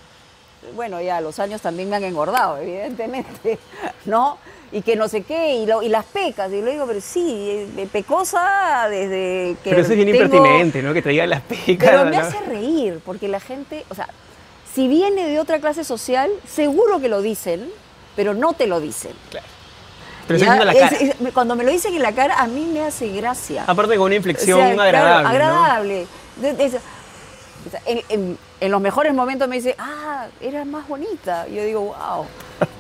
Bueno, 0.74 1.00
ya 1.00 1.20
los 1.20 1.38
años 1.38 1.60
también 1.60 1.88
me 1.88 1.96
han 1.96 2.04
engordado, 2.04 2.58
evidentemente, 2.58 3.58
¿no? 4.04 4.38
Y 4.72 4.82
que 4.82 4.94
no 4.94 5.08
sé 5.08 5.22
qué, 5.22 5.54
y, 5.56 5.66
lo- 5.66 5.82
y 5.82 5.88
las 5.88 6.04
pecas. 6.04 6.52
Y 6.52 6.60
lo 6.60 6.70
digo, 6.70 6.86
pero 6.86 7.00
sí, 7.00 7.66
de 7.74 7.86
pecosa 7.86 8.86
desde 8.88 9.56
que. 9.64 9.70
Pero 9.70 9.82
eso 9.82 9.90
es 9.92 9.96
bien 9.96 10.12
tengo- 10.12 10.24
impertinente, 10.26 10.82
¿no? 10.82 10.92
Que 10.94 11.02
te 11.02 11.08
digan 11.08 11.30
las 11.30 11.40
picas. 11.42 11.90
Pero 11.90 12.04
me 12.04 12.12
¿no? 12.12 12.18
hace 12.22 12.38
reír, 12.42 13.00
porque 13.04 13.26
la 13.26 13.40
gente, 13.40 13.84
o 13.88 13.94
sea, 13.94 14.08
si 14.72 14.86
viene 14.86 15.26
de 15.26 15.40
otra 15.40 15.58
clase 15.58 15.82
social, 15.82 16.30
seguro 16.46 17.00
que 17.00 17.08
lo 17.08 17.20
dicen, 17.20 17.68
pero 18.14 18.32
no 18.34 18.52
te 18.52 18.68
lo 18.68 18.78
dicen. 18.80 19.12
Claro. 19.30 19.46
Pero 20.28 20.38
Ya, 20.38 20.64
la 20.64 20.72
cara. 20.72 20.86
es- 20.96 21.02
es- 21.20 21.32
cuando 21.34 21.56
me 21.56 21.64
lo 21.64 21.72
dicen 21.72 21.92
en 21.94 22.02
la 22.02 22.12
cara, 22.12 22.38
a 22.38 22.46
mí 22.46 22.64
me 22.72 22.82
hace 22.84 23.08
gracia. 23.08 23.64
Aparte 23.66 23.96
con 23.96 24.04
una 24.06 24.12
O 24.14 24.16
inflexión 24.18 24.60
claro, 24.74 24.82
agradable. 24.82 25.22
¿no? 25.24 25.28
agradable. 25.28 26.06
En- 28.08 28.38
en 28.60 28.70
los 28.70 28.80
mejores 28.80 29.14
momentos 29.14 29.48
me 29.48 29.56
dice, 29.56 29.74
ah, 29.78 30.26
eras 30.40 30.66
más 30.66 30.86
bonita. 30.88 31.46
Y 31.48 31.54
yo 31.56 31.64
digo, 31.64 31.80
wow, 31.80 32.26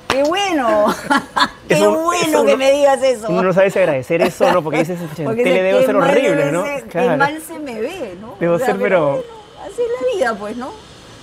qué 0.08 0.22
bueno. 0.22 0.94
qué 1.68 1.74
Eso- 1.74 1.90
bueno 1.92 2.12
eso 2.28 2.44
que 2.44 2.52
no- 2.52 2.58
me 2.58 2.72
digas 2.72 3.02
eso. 3.02 3.26
Uno 3.28 3.42
no 3.42 3.52
sabe 3.52 3.70
si 3.70 3.78
agradecer 3.78 4.20
eso 4.22 4.50
no, 4.52 4.62
porque 4.62 4.78
dices, 4.80 4.98
"Pucha, 5.00 5.22
en 5.22 5.28
Porque 5.28 5.42
tele 5.44 5.62
debo 5.62 5.80
ser 5.82 5.96
horrible, 5.96 6.52
¿no? 6.52 6.64
ser, 6.64 6.84
Claro. 6.88 7.10
Qué 7.10 7.16
mal 7.16 7.42
se 7.46 7.58
me 7.58 7.80
ve, 7.80 8.16
¿no? 8.20 8.34
Debo 8.38 8.58
ser, 8.58 8.76
pero- 8.78 9.24
así 9.64 9.82
es 9.82 9.88
la 10.00 10.16
vida, 10.16 10.34
pues, 10.38 10.56
¿no? 10.56 10.72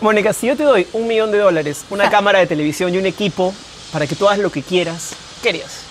Mónica, 0.01 0.31
si 0.33 0.47
yo 0.47 0.55
te 0.55 0.63
doy 0.63 0.87
un 0.93 1.07
millón 1.07 1.31
de 1.31 1.39
dólares, 1.39 1.83
una 1.89 2.09
cámara 2.09 2.39
de 2.39 2.47
televisión 2.47 2.93
y 2.93 2.97
un 2.99 3.05
equipo 3.07 3.53
para 3.91 4.05
que 4.05 4.15
tú 4.15 4.27
hagas 4.27 4.39
lo 4.39 4.51
que 4.51 4.61
quieras, 4.61 5.13
¿qué 5.41 5.49
harías? 5.49 5.81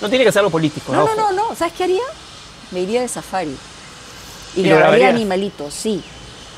No 0.00 0.08
tiene 0.08 0.24
que 0.24 0.32
ser 0.32 0.40
algo 0.40 0.50
político, 0.50 0.92
No, 0.92 1.04
ojo. 1.04 1.14
no, 1.14 1.32
no, 1.32 1.48
no. 1.50 1.54
¿Sabes 1.54 1.72
qué 1.74 1.84
haría? 1.84 2.02
Me 2.72 2.80
iría 2.80 3.00
de 3.00 3.08
safari. 3.08 3.56
Y, 4.56 4.60
¿Y 4.62 4.64
lo 4.66 4.76
grabaría 4.76 5.08
animalitos, 5.08 5.72
sí. 5.72 6.02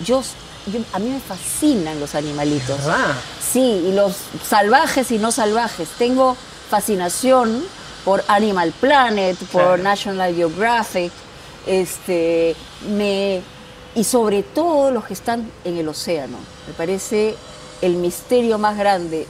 Yo, 0.05 0.23
yo- 0.71 0.81
a 0.93 0.99
mí 0.99 1.09
me 1.11 1.21
fascinan 1.21 1.99
los 2.01 2.15
animalitos. 2.15 2.79
¿Verdad? 2.79 3.15
Sí, 3.53 3.87
y 3.89 3.93
los 3.93 4.15
salvajes 4.47 5.11
y 5.11 5.19
no 5.19 5.31
salvajes. 5.33 5.89
Tengo 5.99 6.37
fascinación 6.71 7.65
por 8.05 8.25
Animal 8.29 8.73
Planet, 8.81 9.37
por 9.53 9.63
Claro. 9.63 9.83
National 9.83 10.35
Geographic, 10.35 11.13
este, 11.67 12.55
me, 12.89 13.43
y 13.95 14.05
sobre 14.05 14.43
todo 14.43 14.91
los 14.91 15.05
que 15.05 15.15
están 15.15 15.51
en 15.65 15.77
el 15.79 15.89
océano. 15.89 16.39
Me 16.67 16.73
parece 16.75 17.35
el 17.83 17.95
misterio 17.97 18.59
más 18.59 18.77
grande. 18.79 19.27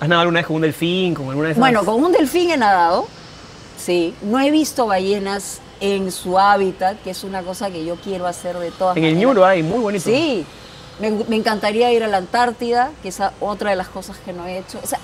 ¿Has 0.00 0.08
nadado 0.08 0.22
alguna 0.22 0.40
vez 0.40 0.46
con 0.46 0.56
un 0.56 0.62
delfín, 0.62 1.14
con 1.14 1.28
alguna 1.28 1.46
de 1.48 1.52
esas? 1.52 1.60
Bueno, 1.60 1.84
con 1.84 2.02
un 2.02 2.10
delfín 2.12 2.50
he 2.50 2.56
nadado, 2.56 3.06
sí. 3.78 4.14
No 4.22 4.40
he 4.40 4.50
visto 4.50 4.86
ballenas 4.86 5.58
en 5.82 6.10
su 6.12 6.38
hábitat, 6.38 7.02
que 7.02 7.10
es 7.10 7.24
una 7.24 7.42
cosa 7.42 7.68
que 7.70 7.84
yo 7.84 7.96
quiero 7.96 8.26
hacer 8.26 8.56
de 8.58 8.70
todas 8.70 8.96
En 8.96 9.04
el. 9.04 9.16
Ñuro 9.16 9.44
hay, 9.44 9.62
muy 9.62 9.80
bonito. 9.80 10.04
Sí, 10.04 10.46
me, 11.00 11.10
me 11.10 11.36
encantaría 11.36 11.92
ir 11.92 12.04
a 12.04 12.06
la 12.06 12.18
Antártida, 12.18 12.92
que 13.02 13.08
es 13.08 13.18
otra 13.40 13.70
de 13.70 13.76
las 13.76 13.88
cosas 13.88 14.16
que 14.24 14.32
no 14.32 14.46
he 14.46 14.58
hecho. 14.58 14.78
O 14.82 14.86
sea, 14.86 15.00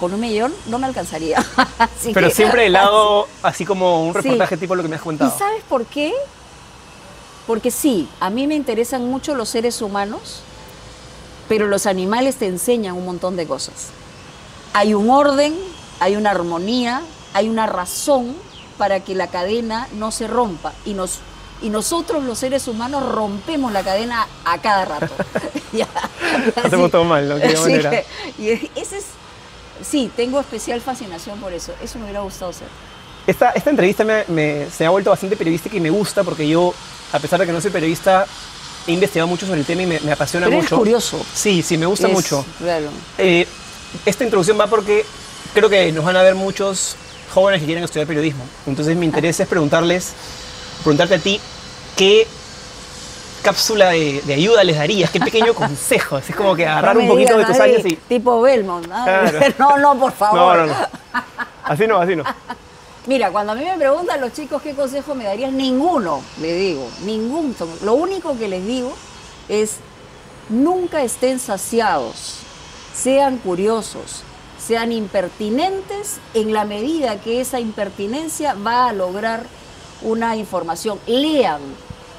con 0.00 0.12
un 0.12 0.20
millón 0.20 0.52
no 0.66 0.78
me 0.80 0.86
alcanzaría. 0.86 1.38
Así 1.78 2.12
Pero 2.12 2.28
que- 2.28 2.34
siempre 2.34 2.62
de 2.64 2.70
lado, 2.70 3.28
así 3.42 3.64
como 3.64 4.02
un 4.04 4.12
Sí. 4.14 4.20
reportaje 4.20 4.56
tipo 4.56 4.74
lo 4.74 4.82
que 4.82 4.88
me 4.88 4.96
has 4.96 5.02
¿Y 5.02 5.04
contado. 5.04 5.38
sabes 5.38 5.62
por 5.68 5.86
qué? 5.86 6.12
Porque 7.46 7.70
sí, 7.70 8.08
a 8.18 8.28
mí 8.28 8.46
me 8.48 8.56
interesan 8.56 9.08
mucho 9.08 9.34
los 9.36 9.48
seres 9.48 9.80
humanos, 9.80 10.40
pero 11.48 11.68
los 11.68 11.86
animales 11.86 12.34
te 12.36 12.46
enseñan 12.46 12.96
un 12.96 13.06
montón 13.06 13.36
de 13.36 13.46
cosas. 13.46 13.90
Hay 14.72 14.92
un 14.94 15.08
orden, 15.08 15.54
hay 16.00 16.16
una 16.16 16.32
armonía, 16.32 17.02
hay 17.32 17.48
una 17.48 17.66
razón 17.66 18.34
para 18.78 19.00
que 19.00 19.14
la 19.14 19.28
cadena 19.28 19.88
no 19.94 20.10
se 20.12 20.26
rompa. 20.26 20.72
Y, 20.84 20.94
nos, 20.94 21.18
y 21.62 21.70
nosotros 21.70 22.24
los 22.24 22.38
seres 22.38 22.68
humanos 22.68 23.08
rompemos 23.12 23.72
la 23.72 23.82
cadena 23.82 24.26
a 24.44 24.58
cada 24.58 24.84
rato. 24.84 25.08
Hacemos 26.64 26.90
todo 26.90 27.04
mal, 27.04 27.28
¿no? 27.28 27.36
De 27.36 27.54
manera. 27.56 27.90
que- 27.90 28.04
y 28.38 28.48
ese 28.80 28.98
es, 28.98 29.04
sí, 29.88 30.10
tengo 30.16 30.40
especial 30.40 30.80
fascinación 30.80 31.38
por 31.40 31.52
eso. 31.52 31.72
Eso 31.82 31.98
me 31.98 32.04
hubiera 32.04 32.20
gustado 32.20 32.52
ser. 32.52 32.68
Esta, 33.26 33.50
esta 33.50 33.70
entrevista 33.70 34.04
me, 34.04 34.24
me- 34.28 34.66
se 34.70 34.84
me 34.84 34.86
ha 34.86 34.90
vuelto 34.90 35.10
bastante 35.10 35.36
periodística 35.36 35.76
y 35.76 35.80
me 35.80 35.90
gusta 35.90 36.22
porque 36.22 36.46
yo, 36.48 36.72
a 37.12 37.18
pesar 37.18 37.40
de 37.40 37.46
que 37.46 37.52
no 37.52 37.60
soy 37.60 37.70
periodista, 37.70 38.26
he 38.86 38.92
investigado 38.92 39.26
mucho 39.26 39.46
sobre 39.46 39.60
el 39.60 39.66
tema 39.66 39.82
y 39.82 39.86
me, 39.86 39.98
me 40.00 40.12
apasiona 40.12 40.46
Pero 40.46 40.58
eres 40.58 40.70
mucho. 40.70 40.76
curioso. 40.78 41.26
Sí, 41.34 41.62
sí, 41.62 41.76
me 41.76 41.86
gusta 41.86 42.06
Es- 42.06 42.12
mucho. 42.12 42.44
Claro. 42.58 42.88
Eh, 43.18 43.46
esta 44.04 44.24
introducción 44.24 44.58
va 44.60 44.66
porque 44.68 45.04
creo 45.54 45.68
que 45.68 45.90
nos 45.92 46.04
van 46.04 46.16
a 46.16 46.22
ver 46.22 46.34
muchos 46.34 46.96
jóvenes 47.32 47.60
que 47.60 47.66
quieren 47.66 47.84
estudiar 47.84 48.06
periodismo. 48.06 48.44
Entonces 48.66 48.96
mi 48.96 49.06
interés 49.06 49.38
es 49.40 49.48
preguntarles, 49.48 50.12
preguntarte 50.82 51.14
a 51.14 51.18
ti, 51.18 51.40
¿qué 51.96 52.26
cápsula 53.42 53.90
de, 53.90 54.22
de 54.22 54.34
ayuda 54.34 54.64
les 54.64 54.76
darías? 54.76 55.10
¿Qué 55.10 55.20
pequeño 55.20 55.54
consejo? 55.54 56.18
Es 56.18 56.34
como 56.34 56.54
que 56.56 56.66
agarrar 56.66 56.96
No 56.96 57.02
un 57.02 57.08
poquito 57.08 57.38
de 57.38 57.44
tus 57.44 57.60
años 57.60 57.82
y... 57.84 57.96
Tipo 57.96 58.40
Belmont. 58.42 58.86
¿no? 58.86 59.04
Claro. 59.04 59.38
No, 59.58 59.78
no, 59.78 59.98
por 59.98 60.12
favor. 60.12 60.56
No, 60.56 60.66
no, 60.66 60.72
no. 60.72 60.86
Así 61.64 61.86
no, 61.86 62.00
así 62.00 62.16
no. 62.16 62.24
Mira, 63.06 63.30
cuando 63.30 63.52
a 63.52 63.54
mí 63.54 63.64
me 63.64 63.76
preguntan 63.78 64.20
los 64.20 64.32
chicos 64.32 64.60
qué 64.62 64.74
consejo 64.74 65.14
me 65.14 65.24
darías, 65.24 65.52
ninguno, 65.52 66.22
le 66.40 66.52
digo, 66.54 66.88
ningún. 67.04 67.54
Lo 67.84 67.94
único 67.94 68.36
que 68.36 68.48
les 68.48 68.66
digo 68.66 68.92
es, 69.48 69.76
nunca 70.48 71.02
estén 71.02 71.38
saciados, 71.38 72.38
sean 72.96 73.38
curiosos, 73.38 74.24
sean 74.66 74.90
impertinentes 74.90 76.18
en 76.34 76.52
la 76.52 76.64
medida 76.64 77.20
que 77.20 77.40
esa 77.40 77.60
impertinencia 77.60 78.54
va 78.54 78.88
a 78.88 78.92
lograr 78.92 79.44
una 80.02 80.36
información. 80.36 80.98
Lean, 81.06 81.60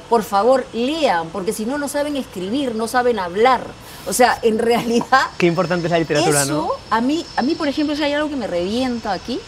por 0.10 0.24
favor, 0.24 0.66
lean, 0.74 1.28
porque 1.30 1.52
si 1.52 1.66
no, 1.66 1.78
no 1.78 1.88
saben 1.90 2.16
escribir, 2.16 2.76
no 2.76 2.88
saben 2.88 3.20
hablar. 3.20 3.62
O 4.08 4.14
sea, 4.14 4.40
en 4.42 4.60
realidad 4.72 5.28
Qué 5.38 5.48
importante 5.48 5.88
es 5.88 5.92
la 5.92 6.00
literatura, 6.00 6.44
eso, 6.44 6.54
¿no? 6.54 6.70
a 6.90 7.02
mí, 7.02 7.26
a 7.36 7.42
mí, 7.42 7.56
por 7.56 7.68
ejemplo, 7.68 7.96
si 7.96 8.04
hay 8.04 8.14
algo 8.14 8.30
que 8.30 8.38
me 8.38 8.48
revienta 8.48 9.12
aquí, 9.12 9.40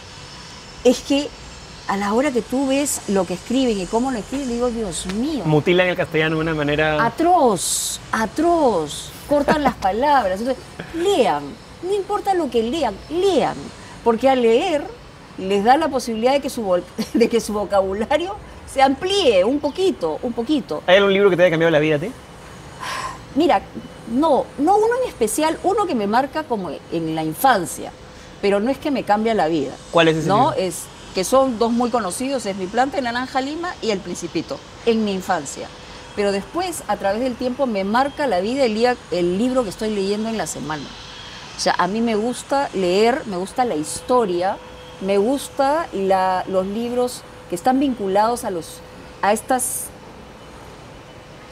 es 0.84 1.00
que 1.00 1.28
a 1.88 1.96
la 1.96 2.12
hora 2.12 2.30
que 2.30 2.42
tú 2.42 2.68
ves 2.68 3.00
lo 3.08 3.24
que 3.26 3.34
escriben 3.34 3.80
y 3.80 3.86
cómo 3.86 4.10
lo 4.10 4.18
escriben, 4.18 4.48
digo, 4.48 4.70
Dios 4.70 5.06
mío. 5.06 5.42
Mutilan 5.46 5.88
el 5.88 5.96
castellano 5.96 6.36
de 6.36 6.42
una 6.42 6.54
manera... 6.54 7.04
Atroz, 7.04 7.98
atroz. 8.12 9.10
Cortan 9.28 9.62
las 9.62 9.74
palabras. 9.74 10.40
Entonces, 10.40 10.62
lean. 10.94 11.42
No 11.82 11.94
importa 11.94 12.34
lo 12.34 12.50
que 12.50 12.62
lean, 12.62 12.94
lean. 13.08 13.56
Porque 14.04 14.28
al 14.28 14.42
leer 14.42 14.84
les 15.38 15.64
da 15.64 15.76
la 15.76 15.88
posibilidad 15.88 16.32
de 16.32 16.40
que 16.40 16.50
su, 16.50 16.62
vol- 16.64 16.82
de 17.14 17.28
que 17.28 17.40
su 17.40 17.52
vocabulario 17.52 18.36
se 18.72 18.82
amplíe 18.82 19.44
un 19.44 19.58
poquito, 19.60 20.18
un 20.22 20.32
poquito. 20.32 20.82
¿Hay 20.86 20.96
algún 20.96 21.12
libro 21.12 21.30
que 21.30 21.36
te 21.36 21.42
haya 21.42 21.50
cambiado 21.50 21.70
la 21.70 21.78
vida 21.80 21.96
a 21.96 21.98
ti? 21.98 22.10
Mira, 23.34 23.62
no, 24.12 24.44
no 24.58 24.76
uno 24.76 24.94
en 25.02 25.08
especial, 25.08 25.58
uno 25.62 25.86
que 25.86 25.94
me 25.94 26.06
marca 26.06 26.42
como 26.44 26.70
en 26.92 27.14
la 27.14 27.22
infancia, 27.22 27.92
pero 28.42 28.58
no 28.60 28.70
es 28.70 28.78
que 28.78 28.90
me 28.90 29.04
cambia 29.04 29.34
la 29.34 29.46
vida. 29.48 29.72
¿Cuál 29.92 30.08
es 30.08 30.16
ese 30.16 30.28
No, 30.28 30.50
libro? 30.50 30.66
es 30.66 30.82
que 31.14 31.24
son 31.24 31.58
dos 31.58 31.70
muy 31.72 31.90
conocidos, 31.90 32.44
es 32.46 32.56
Mi 32.56 32.66
planta 32.66 32.96
de 32.96 33.02
naranja 33.02 33.40
lima 33.40 33.74
y 33.82 33.90
El 33.90 33.98
Principito, 34.00 34.58
en 34.86 35.04
mi 35.04 35.12
infancia. 35.12 35.68
Pero 36.16 36.32
después, 36.32 36.82
a 36.88 36.96
través 36.96 37.20
del 37.20 37.36
tiempo, 37.36 37.66
me 37.66 37.84
marca 37.84 38.26
la 38.26 38.40
vida 38.40 38.64
el, 38.64 38.74
día- 38.74 38.96
el 39.12 39.38
libro 39.38 39.62
que 39.62 39.70
estoy 39.70 39.90
leyendo 39.90 40.28
en 40.28 40.36
la 40.38 40.46
semana. 40.48 40.84
O 41.60 41.62
sea, 41.62 41.74
a 41.76 41.88
mí 41.88 42.00
me 42.00 42.14
gusta 42.14 42.70
leer, 42.72 43.20
me 43.26 43.36
gusta 43.36 43.66
la 43.66 43.74
historia, 43.74 44.56
me 45.02 45.18
gusta 45.18 45.88
los 46.48 46.66
libros 46.66 47.20
que 47.50 47.54
están 47.54 47.78
vinculados 47.78 48.44
a, 48.44 48.50
los, 48.50 48.78
a 49.20 49.34
estas 49.34 49.88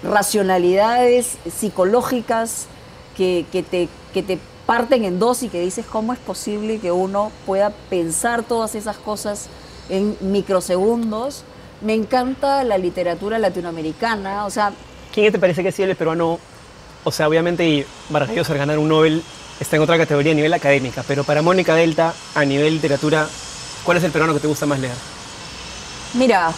racionalidades 0.03 1.37
psicológicas 1.55 2.69
que, 3.19 3.45
que 3.53 3.63
te, 3.63 3.91
que 4.15 4.23
te 4.23 4.39
parten 4.65 5.05
en 5.05 5.19
dos 5.19 5.43
y 5.43 5.51
que 5.51 5.61
dices 5.61 5.85
cómo 5.85 6.15
es 6.15 6.19
posible 6.19 6.79
que 6.79 6.91
uno 6.91 7.31
pueda 7.45 7.69
pensar 7.91 8.45
todas 8.45 8.75
esas 8.77 8.97
cosas 8.97 9.51
en 9.91 10.17
microsegundos. 10.23 11.45
Me 11.83 11.93
encanta 11.93 12.65
la 12.65 12.79
literatura 12.79 13.39
latinoamericana, 13.39 14.47
o 14.47 14.51
sea, 14.51 14.73
¿Quién 15.13 15.31
te 15.31 15.39
parece 15.39 15.63
que 15.63 15.69
ha 15.69 15.73
sido 15.73 15.91
el 15.91 15.97
peruano? 15.97 16.39
O 17.05 17.13
sea, 17.13 17.29
obviamente 17.29 17.87
maravilloso 18.09 18.55
ganar 18.55 18.79
un 18.79 18.89
Nobel 18.89 19.23
está 19.61 19.77
en 19.77 19.83
otra 19.83 19.99
categoría 19.99 20.33
a 20.33 20.35
nivel 20.35 20.55
académica, 20.55 21.05
pero 21.07 21.25
para 21.25 21.43
Mónica 21.43 21.75
Delta, 21.75 22.15
a 22.35 22.45
nivel 22.45 22.75
literatura, 22.75 23.29
¿cuál 23.85 23.99
es 23.99 24.05
el 24.05 24.13
peruano 24.13 24.35
que 24.35 24.41
te 24.41 24.47
gusta 24.47 24.67
más 24.67 24.79
leer? 24.79 24.95
Mira, 26.15 26.53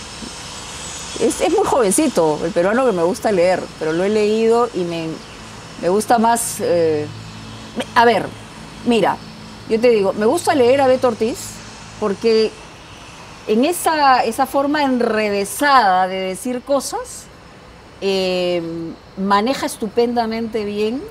es, 1.18 1.40
muy 1.50 1.66
jovencito 1.66 2.38
el 2.44 2.52
peruano 2.52 2.86
que 2.86 2.92
me 2.92 3.02
gusta 3.02 3.32
leer, 3.32 3.62
pero 3.78 3.92
lo 3.92 4.04
he 4.04 4.08
leído 4.08 4.68
y 4.74 4.80
me, 4.80 5.08
me 5.82 5.88
gusta 5.88 6.18
más... 6.18 6.56
eh, 6.60 7.06
a 7.94 8.04
ver, 8.04 8.26
mira, 8.86 9.16
yo 9.68 9.80
te 9.80 9.90
digo, 9.90 10.12
me 10.12 10.26
gusta 10.26 10.54
leer 10.54 10.80
a 10.80 10.86
Beto 10.86 11.08
Ortiz 11.08 11.38
porque 11.98 12.50
en 13.46 13.64
esa, 13.64 14.24
esa 14.24 14.46
forma 14.46 14.84
enrevesada 14.84 16.06
de 16.06 16.16
decir 16.16 16.62
cosas, 16.62 17.24
eh, 18.00 18.62
maneja 19.16 19.66
estupendamente 19.66 20.64
bien 20.64 21.02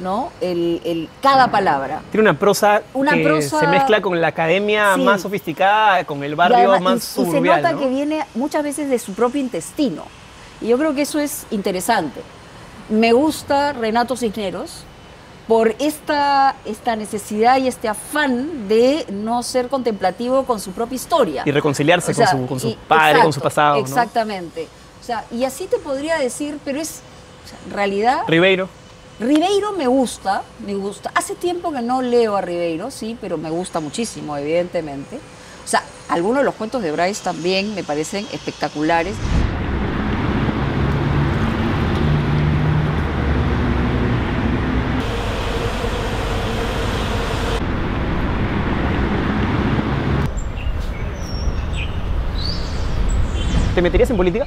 ¿no? 0.00 0.30
el, 0.40 0.80
el- 0.84 1.08
cada 1.22 1.50
palabra. 1.50 2.00
Tiene 2.10 2.30
una 2.30 2.38
prosa 2.38 2.82
Una 2.94 3.12
que 3.14 3.24
prosa- 3.24 3.60
se 3.60 3.66
mezcla 3.66 4.00
con 4.00 4.20
la 4.20 4.28
academia 4.28 4.94
Sí. 4.94 5.02
más 5.02 5.20
sofisticada, 5.22 6.04
con 6.04 6.22
el 6.24 6.32
Y 6.32 6.34
barrio 6.34 6.58
además- 6.72 6.80
más 6.82 6.94
y- 6.94 6.96
y, 6.96 7.00
se 7.24 7.30
suburbial, 7.30 7.62
nota 7.62 7.72
¿no? 7.74 7.80
que 7.80 7.88
viene 7.88 8.24
muchas 8.34 8.62
veces 8.62 8.88
de 8.88 8.98
su 8.98 9.12
propio 9.14 9.40
intestino. 9.40 10.04
Y 10.60 10.68
yo 10.68 10.78
creo 10.78 10.94
que 10.94 11.02
eso 11.02 11.18
es 11.20 11.46
interesante. 11.50 12.20
Me 12.88 13.12
gusta 13.12 13.72
Renato 13.74 14.16
Cisneros 14.16 14.84
por 15.46 15.74
esta, 15.78 16.56
esta 16.64 16.94
necesidad 16.96 17.56
y 17.58 17.68
este 17.68 17.88
afán 17.88 18.68
de 18.68 19.06
no 19.10 19.42
ser 19.42 19.68
contemplativo 19.68 20.44
con 20.44 20.60
su 20.60 20.72
propia 20.72 20.96
historia. 20.96 21.42
Y 21.46 21.50
reconciliarse 21.50 22.12
O 22.12 22.14
sea, 22.14 22.30
con 22.30 22.40
su, 22.42 22.46
con 22.46 22.60
su 22.60 22.68
y- 22.68 22.78
padre, 22.86 23.20
con 23.22 23.32
su 23.32 23.40
pasado, 23.40 23.76
¿no? 23.76 23.80
Exactamente. 23.80 24.68
O 25.00 25.04
sea, 25.04 25.24
y 25.30 25.44
así 25.44 25.66
te 25.66 25.78
podría 25.78 26.18
decir, 26.18 26.58
pero 26.66 26.80
es, 26.80 27.00
o 27.44 27.48
sea, 27.48 27.58
en 27.66 27.72
realidad, 27.72 28.22
Ribeiro. 28.28 28.68
Ribeiro 29.20 29.72
me 29.72 29.88
gusta, 29.88 30.44
me 30.64 30.74
gusta. 30.74 31.10
Hace 31.12 31.34
tiempo 31.34 31.72
que 31.72 31.82
no 31.82 32.02
leo 32.02 32.36
a 32.36 32.40
Ribeiro, 32.40 32.88
sí, 32.92 33.18
pero 33.20 33.36
me 33.36 33.50
gusta 33.50 33.80
muchísimo, 33.80 34.36
evidentemente. 34.36 35.16
O 35.64 35.68
sea, 35.68 35.82
algunos 36.08 36.38
de 36.38 36.44
los 36.44 36.54
cuentos 36.54 36.82
de 36.82 36.92
Bryce 36.92 37.24
también 37.24 37.74
me 37.74 37.82
parecen 37.82 38.28
espectaculares. 38.32 39.16
¿Te 53.74 53.82
meterías 53.82 54.10
en 54.10 54.16
política? 54.16 54.46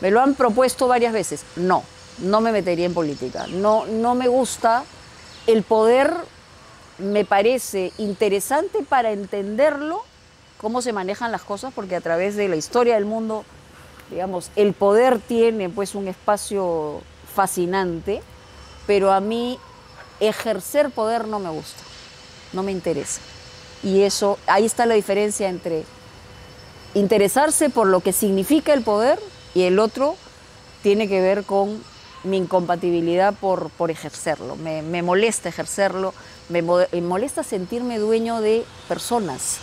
Me 0.00 0.12
lo 0.12 0.20
han 0.20 0.34
propuesto 0.36 0.86
varias 0.86 1.12
veces. 1.12 1.44
No, 1.56 1.82
no 2.18 2.40
me 2.40 2.52
metería 2.52 2.86
en 2.86 2.94
política. 2.94 3.46
No, 3.48 3.86
no 3.86 4.14
me 4.14 4.28
gusta. 4.28 4.84
El 5.46 5.62
poder 5.62 6.14
me 6.98 7.24
parece 7.24 7.92
interesante 7.98 8.82
para 8.88 9.12
entenderlo, 9.12 10.02
cómo 10.58 10.82
se 10.82 10.92
manejan 10.92 11.32
las 11.32 11.42
cosas, 11.42 11.72
porque 11.74 11.96
a 11.96 12.00
través 12.00 12.36
de 12.36 12.48
la 12.48 12.56
historia 12.56 12.94
del 12.94 13.06
mundo, 13.06 13.44
digamos, 14.10 14.50
el 14.56 14.72
poder 14.72 15.18
tiene 15.18 15.68
pues 15.68 15.94
un 15.94 16.06
espacio 16.06 17.00
fascinante, 17.34 18.22
pero 18.86 19.12
a 19.12 19.20
mí 19.20 19.58
ejercer 20.20 20.90
poder 20.90 21.26
no 21.26 21.38
me 21.38 21.50
gusta, 21.50 21.82
no 22.52 22.62
me 22.62 22.72
interesa. 22.72 23.20
Y 23.82 24.02
eso, 24.02 24.38
ahí 24.46 24.64
está 24.64 24.86
la 24.86 24.94
diferencia 24.94 25.48
entre 25.48 25.84
interesarse 26.94 27.70
por 27.70 27.86
lo 27.88 28.00
que 28.00 28.12
significa 28.12 28.74
el 28.74 28.82
poder 28.82 29.18
y 29.54 29.62
el 29.62 29.78
otro 29.78 30.16
tiene 30.82 31.08
que 31.08 31.20
ver 31.20 31.44
con 31.44 31.82
mi 32.24 32.36
incompatibilidad 32.36 33.34
por, 33.34 33.70
por 33.70 33.90
ejercerlo. 33.90 34.56
Me, 34.56 34.82
me 34.82 35.02
molesta 35.02 35.48
ejercerlo, 35.48 36.14
me, 36.48 36.62
me 36.62 37.00
molesta 37.02 37.42
sentirme 37.42 37.98
dueño 37.98 38.40
de 38.40 38.64
personas. 38.88 39.58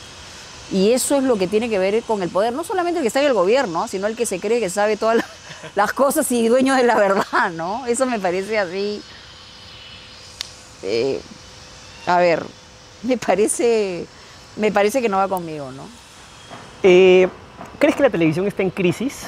Y 0.72 0.92
eso 0.92 1.16
es 1.16 1.24
lo 1.24 1.38
que 1.38 1.48
tiene 1.48 1.68
que 1.70 1.80
ver 1.80 2.04
con 2.04 2.22
el 2.22 2.30
poder, 2.30 2.54
no 2.54 2.64
solamente 2.64 3.00
el 3.00 3.04
que 3.04 3.08
está 3.08 3.22
en 3.22 3.26
el 3.28 3.34
gobierno, 3.34 3.88
sino 3.88 4.06
el 4.08 4.16
que 4.16 4.26
se 4.28 4.40
cree 4.40 4.60
que 4.60 4.70
sabe 4.70 4.98
todas 4.98 5.16
la- 5.18 5.26
las 5.76 5.94
cosas 5.94 6.32
y 6.32 6.48
dueño 6.48 6.76
de 6.76 6.84
la 6.84 6.96
verdad, 6.96 7.50
¿no? 7.52 7.86
Eso 7.88 8.06
me 8.06 8.20
parece 8.20 8.60
así. 8.60 9.02
eh, 10.84 11.20
a 12.06 12.18
ver, 12.20 12.44
me 13.04 13.18
parece, 13.18 14.06
me 14.58 14.72
parece 14.72 15.02
que 15.02 15.10
no 15.10 15.18
va 15.18 15.28
conmigo, 15.28 15.72
¿no? 15.72 15.84
Eh, 16.84 17.28
¿Crees 17.80 17.96
que 17.96 18.04
la 18.04 18.10
televisión 18.10 18.48
está 18.48 18.62
en 18.64 18.70
crisis? 18.70 19.24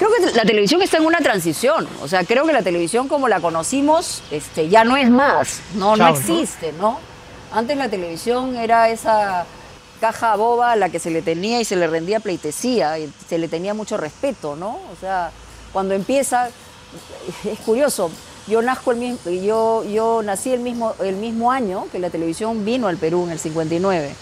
Creo 0.00 0.10
que 0.12 0.34
la 0.34 0.44
televisión 0.44 0.80
está 0.80 0.96
en 0.96 1.04
una 1.04 1.18
transición. 1.18 1.86
O 2.00 2.08
sea, 2.08 2.24
creo 2.24 2.46
que 2.46 2.54
la 2.54 2.62
televisión 2.62 3.06
como 3.06 3.28
la 3.28 3.38
conocimos 3.38 4.22
este, 4.30 4.70
ya 4.70 4.82
no 4.82 4.96
es 4.96 5.10
más. 5.10 5.60
No, 5.74 5.90
no 5.90 5.96
Chao, 5.98 6.12
¿no? 6.12 6.18
existe, 6.18 6.72
¿no? 6.72 6.98
Antes 7.52 7.76
la 7.76 7.90
televisión 7.90 8.56
era 8.56 8.88
esa 8.88 9.44
caja 10.00 10.36
boba 10.36 10.72
a 10.72 10.76
la 10.76 10.88
que 10.88 10.98
se 10.98 11.10
le 11.10 11.20
tenía 11.20 11.60
y 11.60 11.66
se 11.66 11.76
le 11.76 11.86
rendía 11.86 12.18
pleitesía 12.18 12.98
y 12.98 13.12
se 13.28 13.36
le 13.36 13.46
tenía 13.46 13.74
mucho 13.74 13.98
respeto, 13.98 14.56
¿no? 14.56 14.70
O 14.70 14.96
sea, 14.98 15.32
cuando 15.70 15.92
empieza, 15.92 16.48
es 17.44 17.58
curioso, 17.58 18.10
yo 18.46 18.62
nazco 18.62 18.92
el 18.92 18.96
mismo, 18.96 19.30
yo, 19.30 19.84
yo 19.84 20.22
nací 20.22 20.50
el 20.50 20.60
mismo, 20.60 20.94
el 21.00 21.16
mismo 21.16 21.52
año 21.52 21.88
que 21.92 21.98
la 21.98 22.08
televisión 22.08 22.64
vino 22.64 22.88
al 22.88 22.96
Perú 22.96 23.24
en 23.24 23.32
el 23.32 23.38
59. 23.38 24.14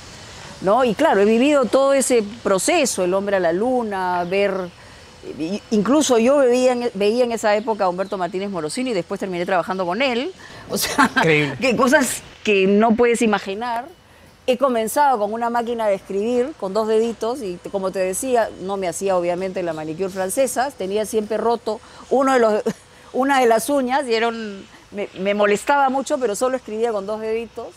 ¿no? 0.62 0.82
Y 0.82 0.96
claro, 0.96 1.20
he 1.20 1.24
vivido 1.24 1.66
todo 1.66 1.92
ese 1.92 2.24
proceso, 2.42 3.04
el 3.04 3.14
hombre 3.14 3.36
a 3.36 3.40
la 3.40 3.52
luna, 3.52 4.24
ver... 4.24 4.70
Incluso 5.70 6.18
yo 6.18 6.38
veía 6.38 6.72
en, 6.72 6.90
veía 6.94 7.24
en 7.24 7.32
esa 7.32 7.54
época 7.56 7.84
a 7.84 7.88
Humberto 7.88 8.16
Martínez 8.18 8.50
Morosini 8.50 8.90
y 8.90 8.94
después 8.94 9.20
terminé 9.20 9.44
trabajando 9.44 9.84
con 9.84 10.00
él. 10.02 10.32
O 10.70 10.78
sea, 10.78 11.10
Increíble. 11.16 11.56
que 11.60 11.76
cosas 11.76 12.22
que 12.44 12.66
no 12.66 12.94
puedes 12.96 13.22
imaginar. 13.22 13.86
He 14.46 14.56
comenzado 14.56 15.18
con 15.18 15.34
una 15.34 15.50
máquina 15.50 15.86
de 15.88 15.94
escribir 15.96 16.52
con 16.58 16.72
dos 16.72 16.88
deditos 16.88 17.42
y 17.42 17.58
como 17.70 17.90
te 17.90 17.98
decía, 17.98 18.48
no 18.62 18.78
me 18.78 18.88
hacía 18.88 19.14
obviamente 19.16 19.62
la 19.62 19.74
manicure 19.74 20.08
francesa, 20.08 20.70
tenía 20.70 21.04
siempre 21.04 21.36
roto 21.36 21.80
uno 22.08 22.32
de 22.32 22.38
los, 22.38 22.62
una 23.12 23.40
de 23.40 23.46
las 23.46 23.68
uñas 23.68 24.06
y 24.08 24.14
era 24.14 24.28
un- 24.28 24.64
me, 24.90 25.10
me 25.18 25.34
molestaba 25.34 25.90
mucho, 25.90 26.16
pero 26.16 26.34
solo 26.34 26.56
escribía 26.56 26.92
con 26.92 27.04
dos 27.06 27.20
deditos. 27.20 27.68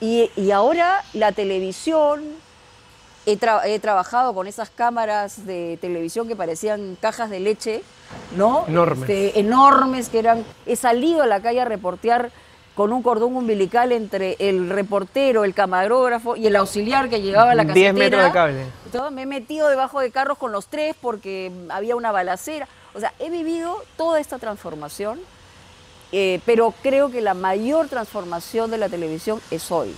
Y, 0.00 0.30
y 0.36 0.52
ahora 0.52 1.02
la 1.14 1.32
televisión, 1.32 2.22
he, 3.26 3.38
tra- 3.38 3.62
he 3.64 3.78
trabajado 3.78 4.34
con 4.34 4.46
esas 4.46 4.70
cámaras 4.70 5.46
de 5.46 5.78
televisión 5.80 6.28
que 6.28 6.36
parecían 6.36 6.96
cajas 7.00 7.30
de 7.30 7.40
leche, 7.40 7.82
¿no? 8.36 8.64
Enormes. 8.68 9.08
Este, 9.08 9.40
enormes, 9.40 10.08
que 10.08 10.18
eran... 10.18 10.44
He 10.66 10.76
salido 10.76 11.22
a 11.22 11.26
la 11.26 11.40
calle 11.40 11.60
a 11.60 11.64
reportear 11.64 12.30
con 12.74 12.92
un 12.92 13.02
cordón 13.02 13.36
umbilical 13.36 13.92
entre 13.92 14.36
el 14.40 14.68
reportero, 14.68 15.44
el 15.44 15.54
camarógrafo 15.54 16.34
y 16.36 16.46
el 16.48 16.56
auxiliar 16.56 17.08
que 17.08 17.22
llevaba 17.22 17.52
a 17.52 17.54
la 17.54 17.62
10 17.64 17.72
casetera. 17.74 17.92
metros 17.92 18.24
de 18.24 18.30
cable. 18.32 18.64
Todo, 18.90 19.10
me 19.12 19.22
he 19.22 19.26
metido 19.26 19.68
debajo 19.68 20.00
de 20.00 20.10
carros 20.10 20.38
con 20.38 20.50
los 20.50 20.66
tres 20.66 20.96
porque 21.00 21.52
había 21.70 21.94
una 21.94 22.10
balacera. 22.10 22.66
O 22.94 22.98
sea, 23.00 23.12
he 23.20 23.30
vivido 23.30 23.76
toda 23.96 24.18
esta 24.18 24.38
transformación, 24.38 25.20
eh, 26.12 26.40
pero 26.46 26.74
creo 26.82 27.10
que 27.10 27.20
la 27.20 27.34
mayor 27.34 27.88
transformación 27.88 28.70
de 28.72 28.78
la 28.78 28.88
televisión 28.88 29.40
es 29.52 29.70
hoy. 29.70 29.94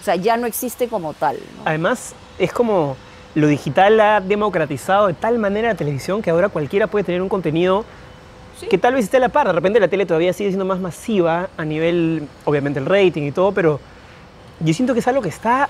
O 0.00 0.04
sea, 0.04 0.14
ya 0.16 0.36
no 0.36 0.46
existe 0.46 0.88
como 0.88 1.14
tal. 1.14 1.36
¿no? 1.36 1.62
Además, 1.64 2.12
es 2.38 2.52
como 2.52 2.96
lo 3.34 3.46
digital 3.46 4.00
ha 4.00 4.20
democratizado 4.20 5.06
de 5.06 5.14
tal 5.14 5.38
manera 5.38 5.68
la 5.68 5.74
televisión 5.74 6.22
que 6.22 6.30
ahora 6.30 6.48
cualquiera 6.48 6.86
puede 6.86 7.04
tener 7.04 7.22
un 7.22 7.28
contenido 7.28 7.84
que 8.68 8.78
tal 8.78 8.94
vez 8.94 9.04
esté 9.04 9.18
a 9.18 9.20
la 9.20 9.28
par. 9.28 9.46
De 9.46 9.52
repente 9.52 9.78
la 9.78 9.88
tele 9.88 10.06
todavía 10.06 10.32
sigue 10.32 10.50
siendo 10.50 10.64
más 10.64 10.80
masiva 10.80 11.48
a 11.56 11.64
nivel, 11.64 12.26
obviamente, 12.44 12.80
el 12.80 12.86
rating 12.86 13.22
y 13.22 13.32
todo, 13.32 13.52
pero 13.52 13.80
yo 14.60 14.74
siento 14.74 14.94
que 14.94 15.00
es 15.00 15.08
algo 15.08 15.22
que 15.22 15.28
está, 15.28 15.68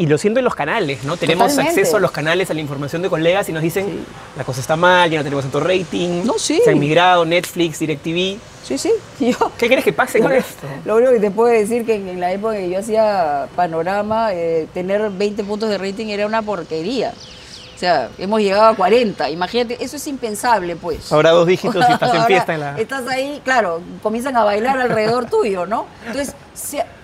y 0.00 0.06
lo 0.06 0.16
siento 0.16 0.40
en 0.40 0.44
los 0.44 0.54
canales, 0.54 1.04
¿no? 1.04 1.18
Tenemos 1.18 1.48
Totalmente. 1.50 1.78
acceso 1.78 1.98
a 1.98 2.00
los 2.00 2.10
canales, 2.10 2.50
a 2.50 2.54
la 2.54 2.60
información 2.62 3.02
de 3.02 3.10
colegas 3.10 3.46
y 3.50 3.52
nos 3.52 3.62
dicen, 3.62 4.06
la 4.34 4.44
cosa 4.44 4.62
está 4.62 4.74
mal, 4.74 5.10
ya 5.10 5.18
no 5.18 5.24
tenemos 5.24 5.44
tanto 5.44 5.60
rating, 5.60 6.24
No, 6.24 6.38
sí. 6.38 6.58
se 6.64 6.70
han 6.70 6.78
migrado, 6.78 7.26
Netflix, 7.26 7.80
DirecTV. 7.80 8.38
Sí, 8.64 8.78
sí. 8.78 8.90
Yo, 9.20 9.52
¿Qué 9.58 9.66
crees 9.66 9.84
que 9.84 9.92
pase 9.92 10.20
con 10.20 10.32
esto? 10.32 10.66
Lo 10.86 10.96
único 10.96 11.12
que 11.12 11.20
te 11.20 11.30
puedo 11.30 11.52
decir 11.52 11.84
que 11.84 11.96
en, 11.96 12.18
la 12.18 12.32
época 12.32 12.54
que 12.54 12.70
yo 12.70 12.78
hacía 12.78 13.46
panorama, 13.54 14.32
eh, 14.32 14.68
tener 14.72 15.10
20 15.10 15.44
puntos 15.44 15.68
de 15.68 15.76
rating 15.76 16.06
era 16.06 16.26
una 16.26 16.40
porquería. 16.40 17.12
O 17.76 17.78
sea, 17.78 18.08
hemos 18.18 18.40
llegado 18.40 18.64
a 18.70 18.74
40. 18.76 19.28
Imagínate, 19.28 19.84
eso 19.84 19.96
es 19.96 20.06
impensable, 20.06 20.76
pues. 20.76 21.12
Ahora 21.12 21.30
dos 21.30 21.46
dígitos 21.46 21.84
y 21.86 21.92
estás 21.92 22.14
en 22.14 22.24
fiesta 22.24 22.54
en 22.54 22.60
la... 22.60 22.78
Estás 22.80 23.06
ahí, 23.06 23.40
claro, 23.44 23.82
comienzan 24.02 24.34
a 24.38 24.44
bailar 24.44 24.78
alrededor 24.78 25.26
tuyo, 25.26 25.66
¿no? 25.66 25.84
Entonces, 26.06 26.34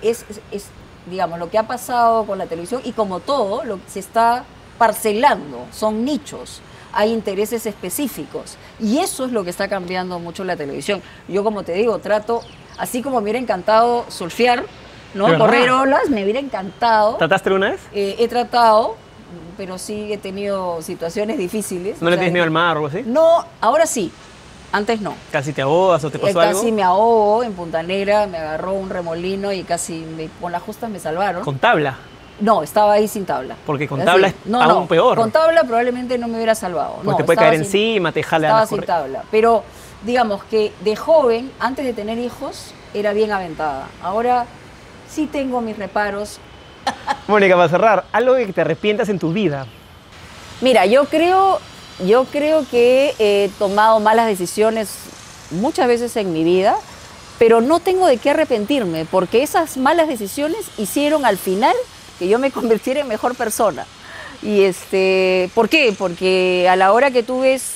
es- 0.03 0.25
es, 0.51 0.65
digamos, 1.07 1.39
lo 1.39 1.51
que 1.51 1.59
ha 1.59 1.67
pasado 1.67 2.25
con 2.25 2.39
la 2.39 2.47
televisión 2.47 2.83
y 2.85 2.93
como 2.93 3.21
todo, 3.21 3.65
lo 3.65 3.77
que 3.77 3.91
se 3.91 4.01
está 4.01 4.45
parcelando, 4.79 5.67
son 5.73 6.05
nichos, 6.05 6.61
hay 6.93 7.13
intereses 7.13 7.67
específicos. 7.67 8.57
Y 8.81 8.99
eso 8.99 9.25
es 9.27 9.33
lo 9.33 9.45
que 9.45 9.51
está 9.51 9.69
cambiando 9.69 10.19
mucho 10.19 10.45
la 10.45 10.57
televisión. 10.57 11.03
Yo, 11.29 11.45
como 11.45 11.63
te 11.63 11.73
digo, 11.73 11.99
trato, 11.99 12.43
así 12.79 13.03
como 13.03 13.17
me 13.17 13.25
hubiera 13.25 13.39
encantado 13.39 14.05
surfear, 14.09 14.65
¿no? 15.15 15.39
Correr 15.39 15.71
olas, 15.71 16.09
me 16.11 16.25
hubiera 16.25 16.41
encantado. 16.41 17.17
¿Trataste 17.17 17.53
una 17.53 17.71
vez? 17.71 17.81
Eh, 17.93 18.17
he 18.19 18.29
tratado, 18.29 18.97
pero 19.57 19.79
sí 19.79 20.13
he 20.13 20.19
tenido 20.19 20.83
situaciones 20.83 21.39
difíciles. 21.39 22.01
¿No 22.03 22.11
le 22.11 22.17
tienes 22.17 22.33
miedo 22.33 22.45
al 22.45 22.51
mar 22.51 22.77
o 22.77 22.87
algo 22.87 22.87
así? 22.89 23.03
No, 23.07 23.45
ahora 23.61 23.87
sí, 23.87 24.11
antes 24.73 25.01
no. 25.01 25.15
¿Casi 25.33 25.53
te 25.53 25.63
ahogas 25.63 26.05
o 26.05 26.11
te 26.11 26.19
Eh, 26.19 26.21
pasó 26.21 26.41
casi 26.41 26.49
algo? 26.67 26.73
me 26.77 26.83
ahogo 26.83 27.43
en 27.43 27.53
Punta 27.55 27.83
Negra, 27.83 28.27
me 28.27 28.39
agarró 28.39 28.73
un 28.75 28.91
remolino 28.91 29.53
y 29.53 29.63
casi 29.63 30.01
me- 30.17 30.29
con 30.41 30.53
las 30.53 30.63
justas 30.63 30.91
me 30.91 30.99
salvaron. 30.99 31.43
Con 31.43 31.59
tabla. 31.59 31.97
No, 32.41 32.63
estaba 32.63 32.93
ahí 32.95 33.09
sin 33.09 33.25
tabla. 33.25 33.57
Porque 33.65 33.89
con 33.89 33.99
Así. 34.01 34.07
tabla 34.07 34.27
es 34.29 34.35
no, 34.45 34.63
aún 34.63 34.83
no, 34.83 34.87
peor. 34.87 35.17
Con 35.17 35.31
tabla 35.31 35.65
probablemente 35.65 36.19
no 36.19 36.29
me 36.29 36.35
hubiera 36.37 36.55
salvado. 36.55 36.97
Porque 36.97 37.11
no, 37.11 37.17
te 37.17 37.25
puede 37.25 37.39
caer 37.39 37.55
sin- 37.55 37.63
encima, 37.65 38.13
te 38.13 38.23
jala 38.23 38.49
Estaba 38.49 38.67
sin 38.67 38.83
tabla. 38.83 39.23
Pero 39.31 39.63
digamos 40.05 40.45
que 40.45 40.73
de 40.81 40.97
joven, 40.97 41.51
antes 41.59 41.85
de 41.87 41.95
tener 41.95 42.19
hijos, 42.19 42.75
era 42.93 43.15
bien 43.15 43.33
aventada. 43.33 43.87
Ahora 44.03 44.45
sí 45.09 45.27
tengo 45.27 45.63
mis 45.63 45.79
reparos. 45.79 46.39
Mónica, 47.27 47.57
para 47.57 47.69
cerrar, 47.71 48.05
algo 48.13 48.35
de 48.35 48.45
que 48.47 48.53
te 48.53 48.61
arrepientas 48.61 49.09
en 49.09 49.19
tu 49.19 49.33
vida. 49.33 49.67
Mira, 50.61 50.85
yo 50.87 51.05
creo, 51.07 51.59
yo 52.05 52.25
creo 52.25 52.67
que 52.69 53.15
he 53.19 53.51
tomado 53.59 54.01
malas 54.01 54.27
decisiones 54.27 54.91
muchas 55.51 55.89
veces 55.89 56.17
en 56.17 56.33
mi 56.33 56.45
vida, 56.45 56.77
pero 57.39 57.61
no 57.61 57.81
tengo 57.81 58.07
de 58.07 58.19
qué 58.19 58.31
arrepentirme, 58.31 59.05
porque 59.05 59.43
esas 59.43 59.77
malas 59.77 60.09
decisiones 60.09 60.67
hicieron 60.79 61.25
al 61.25 61.39
final 61.39 61.75
que 62.19 62.29
yo 62.29 62.39
me 62.39 62.51
convirtiera 62.53 63.01
en 63.01 63.09
mejor 63.09 63.35
persona. 63.35 63.87
Y 64.43 64.63
este, 64.63 65.51
¿por 65.55 65.69
qué? 65.69 65.95
Porque 65.97 66.69
a 66.71 66.77
la 66.77 66.93
hora 66.93 67.11
que 67.11 67.23
tú 67.23 67.41
ves 67.41 67.73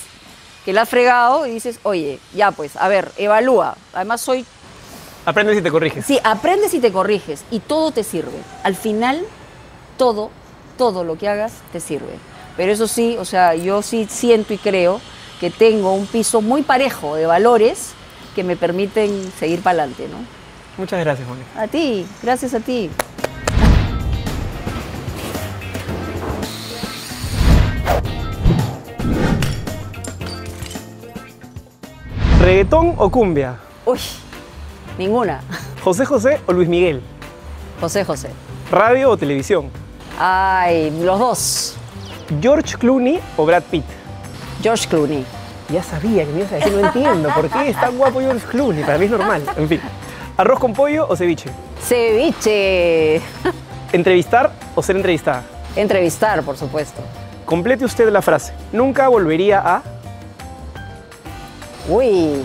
que 0.64 0.72
la 0.74 0.82
has 0.82 0.88
fregado 0.88 1.46
y 1.46 1.52
dices, 1.52 1.80
oye, 1.84 2.18
ya 2.34 2.50
pues, 2.50 2.76
a 2.76 2.88
ver, 2.88 3.10
evalúa. 3.16 3.76
Además 3.94 4.20
soy 4.20 4.44
Aprendes 5.26 5.58
y 5.58 5.62
te 5.62 5.70
corriges. 5.70 6.06
Sí, 6.06 6.18
aprendes 6.24 6.72
y 6.72 6.80
te 6.80 6.92
corriges 6.92 7.44
y 7.50 7.60
todo 7.60 7.90
te 7.92 8.04
sirve. 8.04 8.38
Al 8.62 8.74
final, 8.74 9.22
todo, 9.98 10.30
todo 10.78 11.04
lo 11.04 11.18
que 11.18 11.28
hagas 11.28 11.52
te 11.72 11.80
sirve. 11.80 12.18
Pero 12.60 12.72
eso 12.72 12.86
sí, 12.86 13.16
o 13.18 13.24
sea, 13.24 13.54
yo 13.54 13.80
sí 13.80 14.06
siento 14.10 14.52
y 14.52 14.58
creo 14.58 15.00
que 15.40 15.48
tengo 15.48 15.94
un 15.94 16.06
piso 16.06 16.42
muy 16.42 16.60
parejo 16.60 17.14
de 17.16 17.24
valores 17.24 17.92
que 18.34 18.44
me 18.44 18.54
permiten 18.54 19.32
seguir 19.38 19.62
para 19.62 19.84
adelante, 19.84 20.06
¿no? 20.08 20.18
Muchas 20.76 21.00
gracias, 21.00 21.26
Mónica. 21.26 21.48
A 21.56 21.66
ti, 21.68 22.04
gracias 22.22 22.52
a 22.52 22.60
ti. 22.60 22.90
¿Reggaetón 32.42 32.94
o 32.98 33.10
cumbia? 33.10 33.56
Uy, 33.86 34.00
ninguna. 34.98 35.40
¿José 35.82 36.04
José 36.04 36.42
o 36.46 36.52
Luis 36.52 36.68
Miguel? 36.68 37.00
José 37.80 38.04
José. 38.04 38.28
¿Radio 38.70 39.08
o 39.08 39.16
televisión? 39.16 39.70
Ay, 40.18 40.90
los 41.00 41.18
dos. 41.18 41.79
¿George 42.40 42.76
Clooney 42.76 43.20
o 43.36 43.44
Brad 43.44 43.62
Pitt? 43.64 43.84
George 44.62 44.86
Clooney. 44.88 45.24
Ya 45.70 45.82
sabía 45.82 46.24
que 46.24 46.32
me 46.32 46.40
ibas 46.40 46.52
a 46.52 46.54
decir, 46.56 46.72
no 46.72 46.86
entiendo. 46.86 47.28
¿Por 47.34 47.48
qué 47.48 47.70
es 47.70 47.80
tan 47.80 47.96
guapo 47.96 48.20
George 48.20 48.46
Clooney? 48.46 48.82
Para 48.82 48.98
mí 48.98 49.04
es 49.06 49.10
normal. 49.10 49.42
En 49.56 49.68
fin. 49.68 49.80
¿Arroz 50.36 50.58
con 50.58 50.72
pollo 50.72 51.06
o 51.08 51.16
ceviche? 51.16 51.50
Ceviche. 51.82 53.16
¿Entrevistar 53.92 54.52
o 54.74 54.82
ser 54.82 54.96
entrevistada? 54.96 55.42
Entrevistar, 55.76 56.42
por 56.42 56.56
supuesto. 56.56 57.02
Complete 57.44 57.84
usted 57.84 58.08
la 58.10 58.22
frase. 58.22 58.52
Nunca 58.72 59.08
volvería 59.08 59.60
a... 59.64 59.82
Uy, 61.88 62.44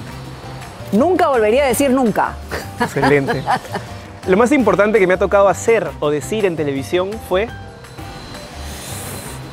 nunca 0.92 1.28
volvería 1.28 1.66
a 1.66 1.68
decir 1.68 1.92
nunca. 1.92 2.34
Excelente. 2.80 3.44
Lo 4.28 4.38
más 4.38 4.52
importante 4.52 5.00
que 5.00 5.06
me 5.06 5.14
ha 5.14 5.20
tocado 5.20 5.48
hacer 5.48 5.88
o 6.00 6.10
decir 6.10 6.46
en 6.46 6.56
televisión 6.56 7.12
fue... 7.30 7.48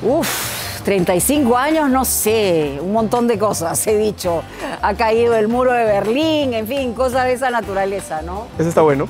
Uf, 0.03 0.83
35 0.85 1.57
años, 1.57 1.89
no 1.89 2.05
sé, 2.05 2.79
un 2.81 2.93
montón 2.93 3.29
de 3.29 3.39
cosas 3.39 3.87
he 3.87 3.97
dicho. 3.97 4.43
Ha 4.81 4.95
caído 4.95 5.35
el 5.37 5.47
muro 5.49 5.73
de 5.73 5.85
Berlín, 5.85 6.55
en 6.55 6.67
fin, 6.67 6.93
cosas 6.93 7.25
de 7.25 7.35
esa 7.35 7.51
naturaleza, 7.51 8.21
¿no? 8.23 8.47
Eso 8.59 8.69
está 8.69 8.81
bueno. 8.83 9.07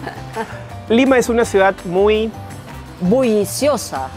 Lima 0.88 1.18
es 1.18 1.28
una 1.28 1.44
ciudad 1.44 1.74
muy... 1.85 2.31
Bulliciosa, 3.00 4.09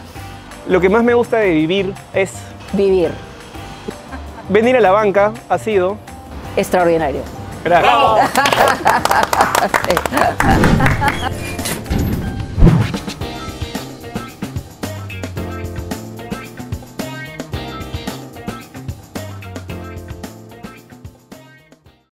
Lo 0.68 0.80
que 0.80 0.88
más 0.88 1.02
me 1.02 1.14
gusta 1.14 1.38
de 1.38 1.50
vivir 1.50 1.92
es... 2.12 2.32
vivir, 2.72 3.10
Venir 4.48 4.76
a 4.76 4.80
la 4.80 4.92
banca 4.92 5.32
ha 5.48 5.58
sido... 5.58 5.96
extraordinario. 6.56 7.22
Gracias. 7.64 8.30